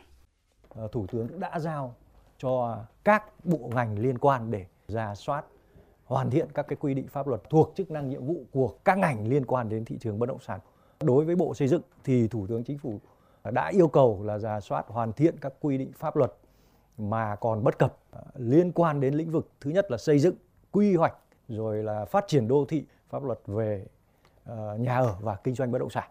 Ờ, 0.69 0.87
Thủ 0.91 1.07
tướng 1.07 1.39
đã 1.39 1.59
giao 1.59 1.95
cho 2.37 2.77
các 3.03 3.45
bộ 3.45 3.71
ngành 3.75 3.99
liên 3.99 4.17
quan 4.17 4.51
để 4.51 4.65
ra 4.87 5.15
soát 5.15 5.45
hoàn 6.05 6.29
thiện 6.29 6.47
các 6.53 6.65
cái 6.67 6.77
quy 6.79 6.93
định 6.93 7.07
pháp 7.07 7.27
luật 7.27 7.41
thuộc 7.49 7.73
chức 7.75 7.91
năng 7.91 8.09
nhiệm 8.09 8.25
vụ 8.25 8.45
của 8.51 8.73
các 8.85 8.97
ngành 8.97 9.27
liên 9.27 9.45
quan 9.45 9.69
đến 9.69 9.85
thị 9.85 9.97
trường 10.01 10.19
bất 10.19 10.25
động 10.25 10.39
sản. 10.41 10.59
Đối 10.99 11.25
với 11.25 11.35
Bộ 11.35 11.53
Xây 11.53 11.67
dựng 11.67 11.81
thì 12.03 12.27
Thủ 12.27 12.47
tướng 12.47 12.63
Chính 12.63 12.77
phủ 12.77 12.99
đã 13.51 13.67
yêu 13.67 13.87
cầu 13.87 14.23
là 14.23 14.37
ra 14.37 14.59
soát 14.59 14.85
hoàn 14.87 15.13
thiện 15.13 15.37
các 15.37 15.53
quy 15.61 15.77
định 15.77 15.91
pháp 15.93 16.15
luật 16.15 16.33
mà 16.97 17.35
còn 17.35 17.63
bất 17.63 17.79
cập 17.79 17.97
à, 18.11 18.21
liên 18.35 18.71
quan 18.71 18.99
đến 18.99 19.13
lĩnh 19.13 19.31
vực 19.31 19.49
thứ 19.61 19.69
nhất 19.69 19.91
là 19.91 19.97
xây 19.97 20.19
dựng, 20.19 20.35
quy 20.71 20.95
hoạch 20.95 21.15
rồi 21.47 21.83
là 21.83 22.05
phát 22.05 22.25
triển 22.27 22.47
đô 22.47 22.65
thị, 22.65 22.85
pháp 23.09 23.23
luật 23.23 23.39
về 23.47 23.85
à, 24.45 24.55
nhà 24.79 24.97
ở 24.97 25.15
và 25.21 25.35
kinh 25.35 25.55
doanh 25.55 25.71
bất 25.71 25.79
động 25.79 25.89
sản. 25.89 26.09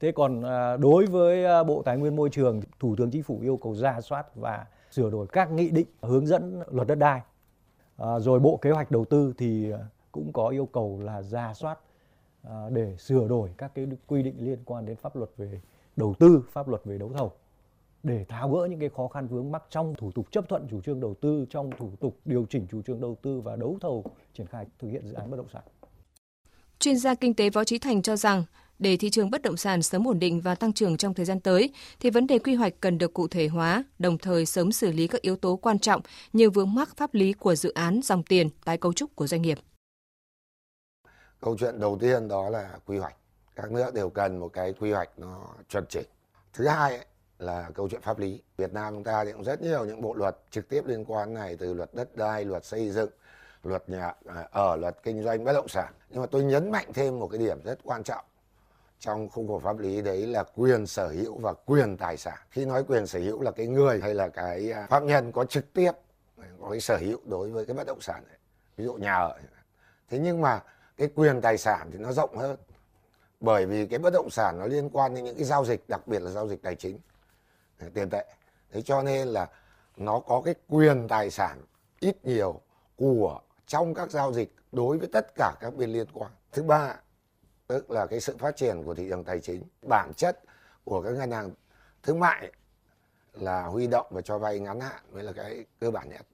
Thế 0.00 0.12
còn 0.12 0.42
à, 0.42 0.76
đối 0.76 1.06
với 1.06 1.64
Bộ 1.64 1.82
Tài 1.82 1.96
nguyên 1.96 2.16
Môi 2.16 2.30
trường, 2.30 2.60
Thủ 2.80 2.94
tướng 2.96 3.10
Chính 3.10 3.22
phủ 3.22 3.38
yêu 3.42 3.56
cầu 3.56 3.74
ra 3.74 4.00
soát 4.00 4.34
và 4.34 4.66
sửa 4.90 5.10
đổi 5.10 5.26
các 5.26 5.50
nghị 5.50 5.70
định 5.70 5.86
hướng 6.02 6.26
dẫn 6.26 6.62
luật 6.70 6.88
đất 6.88 6.94
đai. 6.94 7.20
Rồi 8.18 8.40
Bộ 8.40 8.56
Kế 8.56 8.70
hoạch 8.70 8.90
Đầu 8.90 9.04
tư 9.04 9.34
thì 9.38 9.72
cũng 10.12 10.32
có 10.32 10.48
yêu 10.48 10.66
cầu 10.66 11.00
là 11.02 11.22
ra 11.22 11.54
soát 11.54 11.78
để 12.70 12.96
sửa 12.96 13.28
đổi 13.28 13.50
các 13.56 13.74
cái 13.74 13.86
quy 14.06 14.22
định 14.22 14.34
liên 14.38 14.58
quan 14.64 14.86
đến 14.86 14.96
pháp 14.96 15.16
luật 15.16 15.30
về 15.36 15.60
đầu 15.96 16.14
tư, 16.18 16.42
pháp 16.52 16.68
luật 16.68 16.84
về 16.84 16.98
đấu 16.98 17.12
thầu 17.16 17.32
để 18.02 18.24
tháo 18.28 18.50
gỡ 18.50 18.66
những 18.70 18.80
cái 18.80 18.88
khó 18.96 19.08
khăn 19.08 19.28
vướng 19.28 19.52
mắc 19.52 19.62
trong 19.70 19.94
thủ 19.94 20.12
tục 20.12 20.32
chấp 20.32 20.48
thuận 20.48 20.66
chủ 20.70 20.80
trương 20.80 21.00
đầu 21.00 21.14
tư, 21.20 21.46
trong 21.50 21.70
thủ 21.78 21.90
tục 22.00 22.20
điều 22.24 22.46
chỉnh 22.50 22.66
chủ 22.70 22.82
trương 22.82 23.00
đầu 23.00 23.16
tư 23.22 23.40
và 23.40 23.56
đấu 23.56 23.78
thầu 23.80 24.04
triển 24.34 24.46
khai 24.46 24.66
thực 24.78 24.88
hiện 24.88 25.06
dự 25.06 25.12
án 25.14 25.30
bất 25.30 25.36
động 25.36 25.48
sản. 25.52 25.62
Chuyên 26.78 26.96
gia 26.96 27.14
kinh 27.14 27.34
tế 27.34 27.50
Võ 27.50 27.64
Trí 27.64 27.78
Thành 27.78 28.02
cho 28.02 28.16
rằng 28.16 28.44
để 28.78 28.96
thị 28.96 29.10
trường 29.10 29.30
bất 29.30 29.42
động 29.42 29.56
sản 29.56 29.82
sớm 29.82 30.08
ổn 30.08 30.18
định 30.18 30.40
và 30.40 30.54
tăng 30.54 30.72
trưởng 30.72 30.96
trong 30.96 31.14
thời 31.14 31.26
gian 31.26 31.40
tới 31.40 31.72
thì 32.00 32.10
vấn 32.10 32.26
đề 32.26 32.38
quy 32.38 32.54
hoạch 32.54 32.80
cần 32.80 32.98
được 32.98 33.14
cụ 33.14 33.28
thể 33.28 33.48
hóa, 33.48 33.84
đồng 33.98 34.18
thời 34.18 34.46
sớm 34.46 34.72
xử 34.72 34.92
lý 34.92 35.06
các 35.06 35.22
yếu 35.22 35.36
tố 35.36 35.56
quan 35.56 35.78
trọng 35.78 36.00
như 36.32 36.50
vướng 36.50 36.74
mắc 36.74 36.96
pháp 36.96 37.14
lý 37.14 37.32
của 37.32 37.54
dự 37.54 37.72
án, 37.72 38.00
dòng 38.04 38.22
tiền, 38.22 38.48
tái 38.64 38.78
cấu 38.78 38.92
trúc 38.92 39.16
của 39.16 39.26
doanh 39.26 39.42
nghiệp. 39.42 39.58
Câu 41.40 41.56
chuyện 41.58 41.80
đầu 41.80 41.98
tiên 42.00 42.28
đó 42.28 42.48
là 42.50 42.78
quy 42.86 42.98
hoạch 42.98 43.16
các 43.56 43.72
nước 43.72 43.94
đều 43.94 44.10
cần 44.10 44.38
một 44.38 44.48
cái 44.48 44.72
quy 44.80 44.92
hoạch 44.92 45.10
nó 45.16 45.46
chuẩn 45.68 45.84
chỉnh. 45.88 46.06
Thứ 46.52 46.66
hai 46.66 46.96
ấy, 46.96 47.06
là 47.38 47.70
câu 47.74 47.88
chuyện 47.88 48.00
pháp 48.00 48.18
lý. 48.18 48.42
Việt 48.56 48.72
Nam 48.72 48.94
chúng 48.94 49.04
ta 49.04 49.24
thì 49.24 49.32
cũng 49.32 49.44
rất 49.44 49.62
nhiều 49.62 49.84
những 49.84 50.00
bộ 50.00 50.14
luật 50.14 50.36
trực 50.50 50.68
tiếp 50.68 50.86
liên 50.86 51.04
quan 51.04 51.34
này 51.34 51.56
từ 51.56 51.74
luật 51.74 51.94
đất 51.94 52.16
đai 52.16 52.44
luật 52.44 52.64
xây 52.64 52.90
dựng 52.90 53.10
luật 53.62 53.88
nhà 53.88 54.12
à, 54.26 54.48
ở 54.52 54.76
luật 54.76 54.96
kinh 55.02 55.22
doanh 55.22 55.44
bất 55.44 55.52
động 55.52 55.68
sản. 55.68 55.92
Nhưng 56.10 56.20
mà 56.20 56.26
tôi 56.26 56.44
nhấn 56.44 56.70
mạnh 56.70 56.92
thêm 56.94 57.18
một 57.18 57.28
cái 57.28 57.38
điểm 57.38 57.58
rất 57.64 57.78
quan 57.84 58.02
trọng 58.02 58.24
trong 58.98 59.28
khung 59.28 59.48
khổ 59.48 59.58
pháp 59.64 59.78
lý 59.78 60.02
đấy 60.02 60.26
là 60.26 60.44
quyền 60.56 60.86
sở 60.86 61.08
hữu 61.08 61.38
và 61.38 61.52
quyền 61.52 61.96
tài 61.96 62.16
sản. 62.16 62.38
Khi 62.50 62.64
nói 62.64 62.84
quyền 62.88 63.06
sở 63.06 63.18
hữu 63.18 63.42
là 63.42 63.50
cái 63.50 63.66
người 63.66 64.00
hay 64.00 64.14
là 64.14 64.28
cái 64.28 64.72
à, 64.72 64.86
pháp 64.90 65.02
nhân 65.02 65.32
có 65.32 65.44
trực 65.44 65.72
tiếp 65.72 65.92
à, 66.38 66.46
có 66.60 66.70
cái 66.70 66.80
sở 66.80 66.96
hữu 66.96 67.18
đối 67.24 67.50
với 67.50 67.66
cái 67.66 67.74
bất 67.74 67.86
động 67.86 68.00
sản 68.00 68.22
này 68.28 68.38
ví 68.76 68.84
dụ 68.84 68.94
nhà 68.94 69.14
ở 69.14 69.38
thế 70.10 70.18
nhưng 70.18 70.40
mà 70.40 70.62
cái 70.96 71.08
quyền 71.14 71.40
tài 71.40 71.58
sản 71.58 71.90
thì 71.92 71.98
nó 71.98 72.12
rộng 72.12 72.36
hơn 72.36 72.56
bởi 73.44 73.66
vì 73.66 73.86
cái 73.86 73.98
bất 73.98 74.12
động 74.12 74.30
sản 74.30 74.58
nó 74.58 74.66
liên 74.66 74.90
quan 74.92 75.14
đến 75.14 75.24
những 75.24 75.36
cái 75.36 75.44
giao 75.44 75.64
dịch, 75.64 75.84
đặc 75.88 76.06
biệt 76.06 76.22
là 76.22 76.30
giao 76.30 76.48
dịch 76.48 76.62
tài 76.62 76.74
chính 76.74 76.98
à, 77.78 77.86
tiền 77.94 78.10
tệ. 78.10 78.24
Thế 78.72 78.82
cho 78.82 79.02
nên 79.02 79.28
là 79.28 79.48
nó 79.96 80.20
có 80.20 80.42
cái 80.44 80.54
quyền 80.68 81.08
tài 81.08 81.30
sản 81.30 81.62
ít 82.00 82.24
nhiều 82.24 82.60
của 82.96 83.40
trong 83.66 83.94
các 83.94 84.10
giao 84.10 84.32
dịch 84.32 84.54
đối 84.72 84.98
với 84.98 85.08
tất 85.12 85.26
cả 85.34 85.54
các 85.60 85.74
bên 85.74 85.92
liên 85.92 86.06
quan. 86.12 86.30
Thứ 86.52 86.62
ba, 86.62 86.96
tức 87.66 87.90
là 87.90 88.06
cái 88.06 88.20
sự 88.20 88.36
phát 88.38 88.56
triển 88.56 88.82
của 88.84 88.94
thị 88.94 89.08
trường 89.08 89.24
tài 89.24 89.40
chính, 89.40 89.62
bản 89.88 90.12
chất 90.16 90.40
của 90.84 91.02
các 91.02 91.10
ngân 91.10 91.30
hàng 91.30 91.50
thương 92.02 92.20
mại 92.20 92.52
là 93.32 93.64
huy 93.64 93.86
động 93.86 94.06
và 94.10 94.20
cho 94.20 94.38
vay 94.38 94.58
ngắn 94.58 94.80
hạn 94.80 95.02
mới 95.12 95.22
là 95.22 95.32
cái 95.32 95.64
cơ 95.80 95.90
bản 95.90 96.10
nhất. 96.10 96.26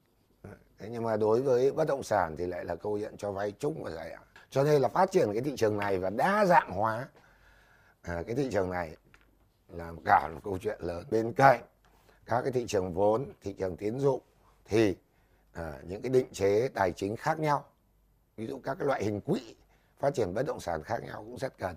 Thế 0.79 0.89
nhưng 0.91 1.03
mà 1.03 1.17
đối 1.17 1.41
với 1.41 1.71
bất 1.71 1.87
động 1.87 2.03
sản 2.03 2.35
thì 2.37 2.45
lại 2.45 2.65
là 2.65 2.75
câu 2.75 2.99
chuyện 2.99 3.17
cho 3.17 3.31
vay 3.31 3.53
chung 3.59 3.83
và 3.83 3.91
dài 3.91 4.09
hạn 4.09 4.23
cho 4.51 4.63
nên 4.63 4.81
là 4.81 4.87
phát 4.87 5.11
triển 5.11 5.33
cái 5.33 5.41
thị 5.41 5.53
trường 5.57 5.77
này 5.77 5.97
và 5.97 6.09
đa 6.09 6.45
dạng 6.45 6.71
hóa 6.71 7.07
à, 8.01 8.23
cái 8.27 8.35
thị 8.35 8.49
trường 8.51 8.69
này 8.69 8.95
là 9.67 9.91
cả 10.05 10.29
một 10.33 10.39
câu 10.43 10.57
chuyện 10.61 10.79
lớn. 10.81 11.03
Bên 11.11 11.33
cạnh 11.33 11.61
các 12.25 12.41
cái 12.41 12.51
thị 12.51 12.65
trường 12.67 12.93
vốn 12.93 13.25
thị 13.41 13.53
trường 13.53 13.77
tín 13.77 13.99
dụng 13.99 14.21
thì 14.65 14.95
à, 15.53 15.73
những 15.83 16.01
cái 16.01 16.09
định 16.09 16.27
chế 16.31 16.67
tài 16.73 16.91
chính 16.91 17.15
khác 17.15 17.39
nhau. 17.39 17.65
Ví 18.37 18.47
dụ 18.47 18.59
các 18.63 18.75
cái 18.79 18.87
loại 18.87 19.03
hình 19.03 19.21
quỹ 19.21 19.55
phát 19.99 20.13
triển 20.13 20.33
bất 20.33 20.43
động 20.45 20.59
sản 20.59 20.83
khác 20.83 21.03
nhau 21.03 21.23
cũng 21.23 21.37
rất 21.37 21.57
cần 21.57 21.75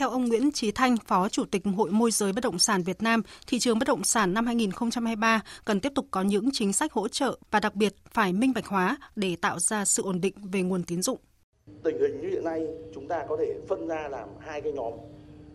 theo 0.00 0.10
ông 0.10 0.28
Nguyễn 0.28 0.52
Trí 0.52 0.72
Thanh, 0.72 0.96
Phó 0.96 1.28
Chủ 1.28 1.44
tịch 1.44 1.62
Hội 1.76 1.90
môi 1.90 2.10
giới 2.10 2.32
bất 2.32 2.44
động 2.44 2.58
sản 2.58 2.82
Việt 2.82 3.02
Nam, 3.02 3.22
thị 3.46 3.58
trường 3.58 3.78
bất 3.78 3.88
động 3.88 4.04
sản 4.04 4.34
năm 4.34 4.46
2023 4.46 5.40
cần 5.64 5.80
tiếp 5.80 5.92
tục 5.94 6.06
có 6.10 6.22
những 6.22 6.50
chính 6.52 6.72
sách 6.72 6.92
hỗ 6.92 7.08
trợ 7.08 7.38
và 7.50 7.60
đặc 7.60 7.74
biệt 7.74 7.94
phải 8.10 8.32
minh 8.32 8.52
bạch 8.54 8.66
hóa 8.66 8.96
để 9.16 9.36
tạo 9.36 9.58
ra 9.58 9.84
sự 9.84 10.02
ổn 10.02 10.20
định 10.20 10.34
về 10.52 10.62
nguồn 10.62 10.82
tín 10.82 11.02
dụng. 11.02 11.18
Tình 11.82 11.98
hình 12.00 12.20
như 12.20 12.28
hiện 12.28 12.44
nay 12.44 12.66
chúng 12.94 13.08
ta 13.08 13.24
có 13.28 13.36
thể 13.38 13.54
phân 13.68 13.88
ra 13.88 14.08
làm 14.08 14.28
hai 14.40 14.60
cái 14.60 14.72
nhóm. 14.72 14.92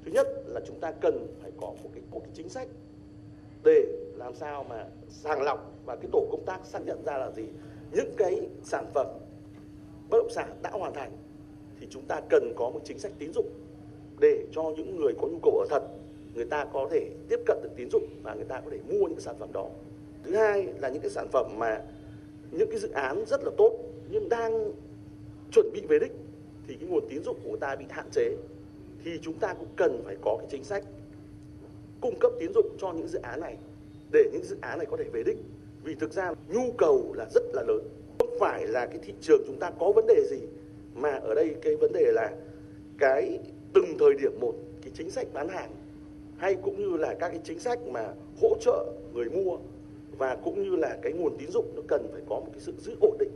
Thứ 0.06 0.12
nhất 0.12 0.28
là 0.46 0.62
chúng 0.68 0.80
ta 0.80 0.92
cần 0.92 1.28
phải 1.42 1.52
có 1.62 1.68
một 1.68 1.90
cái, 1.94 2.04
một 2.12 2.22
cái 2.24 2.32
chính 2.36 2.50
sách 2.50 2.68
để 3.64 3.86
làm 4.16 4.36
sao 4.36 4.66
mà 4.70 4.86
sàng 5.10 5.42
lọc 5.42 5.74
và 5.86 5.96
cái 5.96 6.10
tổ 6.12 6.28
công 6.32 6.46
tác 6.46 6.60
xác 6.64 6.80
nhận 6.86 7.04
ra 7.06 7.18
là 7.18 7.32
gì 7.32 7.44
những 7.92 8.14
cái 8.18 8.42
sản 8.64 8.86
phẩm 8.94 9.08
bất 10.10 10.18
động 10.18 10.32
sản 10.36 10.60
đã 10.62 10.70
hoàn 10.70 10.94
thành 10.94 11.12
thì 11.80 11.88
chúng 11.90 12.06
ta 12.08 12.22
cần 12.30 12.54
có 12.56 12.70
một 12.70 12.82
chính 12.86 13.00
sách 13.00 13.12
tín 13.20 13.34
dụng 13.34 13.64
để 14.19 14.45
cho 14.51 14.63
những 14.77 14.95
người 14.95 15.13
có 15.22 15.27
nhu 15.27 15.39
cầu 15.43 15.57
ở 15.60 15.65
thật, 15.69 15.84
người 16.34 16.45
ta 16.45 16.65
có 16.74 16.88
thể 16.91 17.10
tiếp 17.29 17.39
cận 17.45 17.57
được 17.63 17.69
tín 17.75 17.89
dụng 17.91 18.07
và 18.24 18.34
người 18.34 18.45
ta 18.45 18.62
có 18.65 18.72
thể 18.72 18.79
mua 18.88 19.07
những 19.07 19.19
sản 19.19 19.36
phẩm 19.39 19.50
đó. 19.53 19.67
Thứ 20.24 20.36
hai 20.36 20.67
là 20.79 20.89
những 20.89 21.01
cái 21.01 21.12
sản 21.12 21.27
phẩm 21.31 21.45
mà 21.57 21.81
những 22.51 22.69
cái 22.69 22.79
dự 22.79 22.91
án 22.91 23.25
rất 23.25 23.43
là 23.43 23.51
tốt 23.57 23.72
nhưng 24.10 24.29
đang 24.29 24.72
chuẩn 25.51 25.72
bị 25.74 25.81
về 25.89 26.00
đích 26.00 26.12
thì 26.67 26.75
cái 26.75 26.89
nguồn 26.89 27.07
tín 27.10 27.24
dụng 27.24 27.38
của 27.43 27.50
người 27.50 27.60
ta 27.60 27.75
bị 27.75 27.86
hạn 27.89 28.10
chế 28.12 28.36
thì 29.03 29.12
chúng 29.22 29.34
ta 29.34 29.53
cũng 29.53 29.67
cần 29.75 30.01
phải 30.05 30.15
có 30.22 30.38
cái 30.39 30.48
chính 30.51 30.63
sách 30.63 30.84
cung 32.01 32.19
cấp 32.19 32.31
tín 32.39 32.53
dụng 32.53 32.77
cho 32.77 32.93
những 32.93 33.07
dự 33.07 33.19
án 33.19 33.39
này 33.39 33.57
để 34.12 34.29
những 34.34 34.43
dự 34.43 34.57
án 34.62 34.77
này 34.77 34.88
có 34.91 34.98
thể 34.98 35.03
về 35.13 35.24
đích. 35.24 35.38
Vì 35.84 35.95
thực 35.95 36.13
ra 36.13 36.34
nhu 36.48 36.72
cầu 36.77 37.13
là 37.13 37.25
rất 37.34 37.43
là 37.53 37.63
lớn. 37.67 37.79
Không 38.19 38.39
phải 38.39 38.67
là 38.67 38.86
cái 38.86 38.98
thị 39.03 39.13
trường 39.22 39.41
chúng 39.48 39.60
ta 39.60 39.72
có 39.79 39.91
vấn 39.91 40.07
đề 40.07 40.24
gì 40.29 40.39
mà 40.95 41.10
ở 41.10 41.36
đây 41.36 41.55
cái 41.62 41.75
vấn 41.75 41.91
đề 41.93 42.12
là 42.12 42.31
cái 42.98 43.39
từng 43.75 43.98
thời 44.00 44.13
điểm 44.13 44.39
một, 44.39 44.53
cái 44.82 44.91
chính 44.96 45.10
sách 45.10 45.27
bán 45.34 45.48
hàng, 45.50 45.72
hay 46.38 46.55
cũng 46.55 46.79
như 46.79 46.98
là 46.98 47.15
các 47.20 47.29
cái 47.29 47.39
chính 47.44 47.60
sách 47.60 47.79
mà 47.88 48.13
hỗ 48.41 48.55
trợ 48.60 48.86
người 49.13 49.29
mua, 49.29 49.58
và 50.17 50.36
cũng 50.36 50.63
như 50.63 50.75
là 50.75 50.98
cái 51.01 51.13
nguồn 51.13 51.38
tín 51.38 51.50
dụng, 51.51 51.65
nó 51.75 51.82
cần 51.88 52.08
phải 52.12 52.22
có 52.29 52.36
một 52.36 52.48
cái 52.51 52.60
sự 52.60 52.74
giữ 52.77 52.96
ổn 53.01 53.17
định 53.20 53.32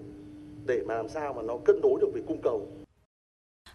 để 0.66 0.82
mà 0.86 0.96
làm 0.96 1.10
sao 1.10 1.34
mà 1.34 1.42
nó 1.42 1.58
cân 1.66 1.82
đối 1.82 2.00
được 2.02 2.10
về 2.14 2.22
cung 2.28 2.40
cầu 2.44 2.68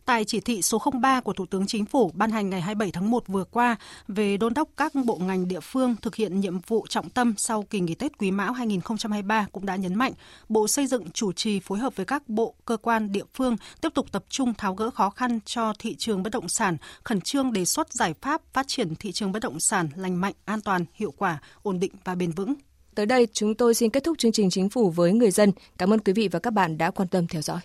tại 0.04 0.24
chỉ 0.24 0.40
thị 0.40 0.62
số 0.62 0.82
03 1.00 1.20
của 1.20 1.32
Thủ 1.32 1.46
tướng 1.46 1.66
Chính 1.66 1.84
phủ 1.84 2.10
ban 2.14 2.30
hành 2.30 2.50
ngày 2.50 2.60
27 2.60 2.90
tháng 2.92 3.10
1 3.10 3.28
vừa 3.28 3.44
qua 3.44 3.76
về 4.08 4.36
đôn 4.36 4.54
đốc 4.54 4.68
các 4.76 4.92
bộ 4.94 5.16
ngành 5.16 5.48
địa 5.48 5.60
phương 5.60 5.96
thực 6.02 6.14
hiện 6.14 6.40
nhiệm 6.40 6.60
vụ 6.60 6.86
trọng 6.88 7.10
tâm 7.10 7.34
sau 7.36 7.62
kỳ 7.62 7.80
nghỉ 7.80 7.94
Tết 7.94 8.18
Quý 8.18 8.30
Mão 8.30 8.52
2023 8.52 9.46
cũng 9.52 9.66
đã 9.66 9.76
nhấn 9.76 9.94
mạnh 9.94 10.12
Bộ 10.48 10.68
Xây 10.68 10.86
dựng 10.86 11.10
chủ 11.10 11.32
trì 11.32 11.60
phối 11.60 11.78
hợp 11.78 11.96
với 11.96 12.06
các 12.06 12.28
bộ, 12.28 12.54
cơ 12.64 12.76
quan 12.76 13.12
địa 13.12 13.24
phương 13.34 13.56
tiếp 13.80 13.88
tục 13.94 14.12
tập 14.12 14.24
trung 14.28 14.54
tháo 14.54 14.74
gỡ 14.74 14.90
khó 14.90 15.10
khăn 15.10 15.40
cho 15.44 15.72
thị 15.78 15.94
trường 15.94 16.22
bất 16.22 16.32
động 16.32 16.48
sản, 16.48 16.76
khẩn 17.04 17.20
trương 17.20 17.52
đề 17.52 17.64
xuất 17.64 17.92
giải 17.92 18.14
pháp 18.22 18.42
phát 18.52 18.68
triển 18.68 18.94
thị 18.94 19.12
trường 19.12 19.32
bất 19.32 19.42
động 19.42 19.60
sản 19.60 19.88
lành 19.96 20.20
mạnh, 20.20 20.34
an 20.44 20.60
toàn, 20.60 20.84
hiệu 20.94 21.12
quả, 21.16 21.38
ổn 21.62 21.80
định 21.80 21.92
và 22.04 22.14
bền 22.14 22.30
vững. 22.30 22.54
Tới 22.94 23.06
đây 23.06 23.28
chúng 23.32 23.54
tôi 23.54 23.74
xin 23.74 23.90
kết 23.90 24.04
thúc 24.04 24.18
chương 24.18 24.32
trình 24.32 24.50
Chính 24.50 24.68
phủ 24.68 24.90
với 24.90 25.12
người 25.12 25.30
dân. 25.30 25.52
Cảm 25.78 25.92
ơn 25.92 26.00
quý 26.00 26.12
vị 26.12 26.28
và 26.28 26.38
các 26.38 26.52
bạn 26.52 26.78
đã 26.78 26.90
quan 26.90 27.08
tâm 27.08 27.26
theo 27.26 27.42
dõi. 27.42 27.60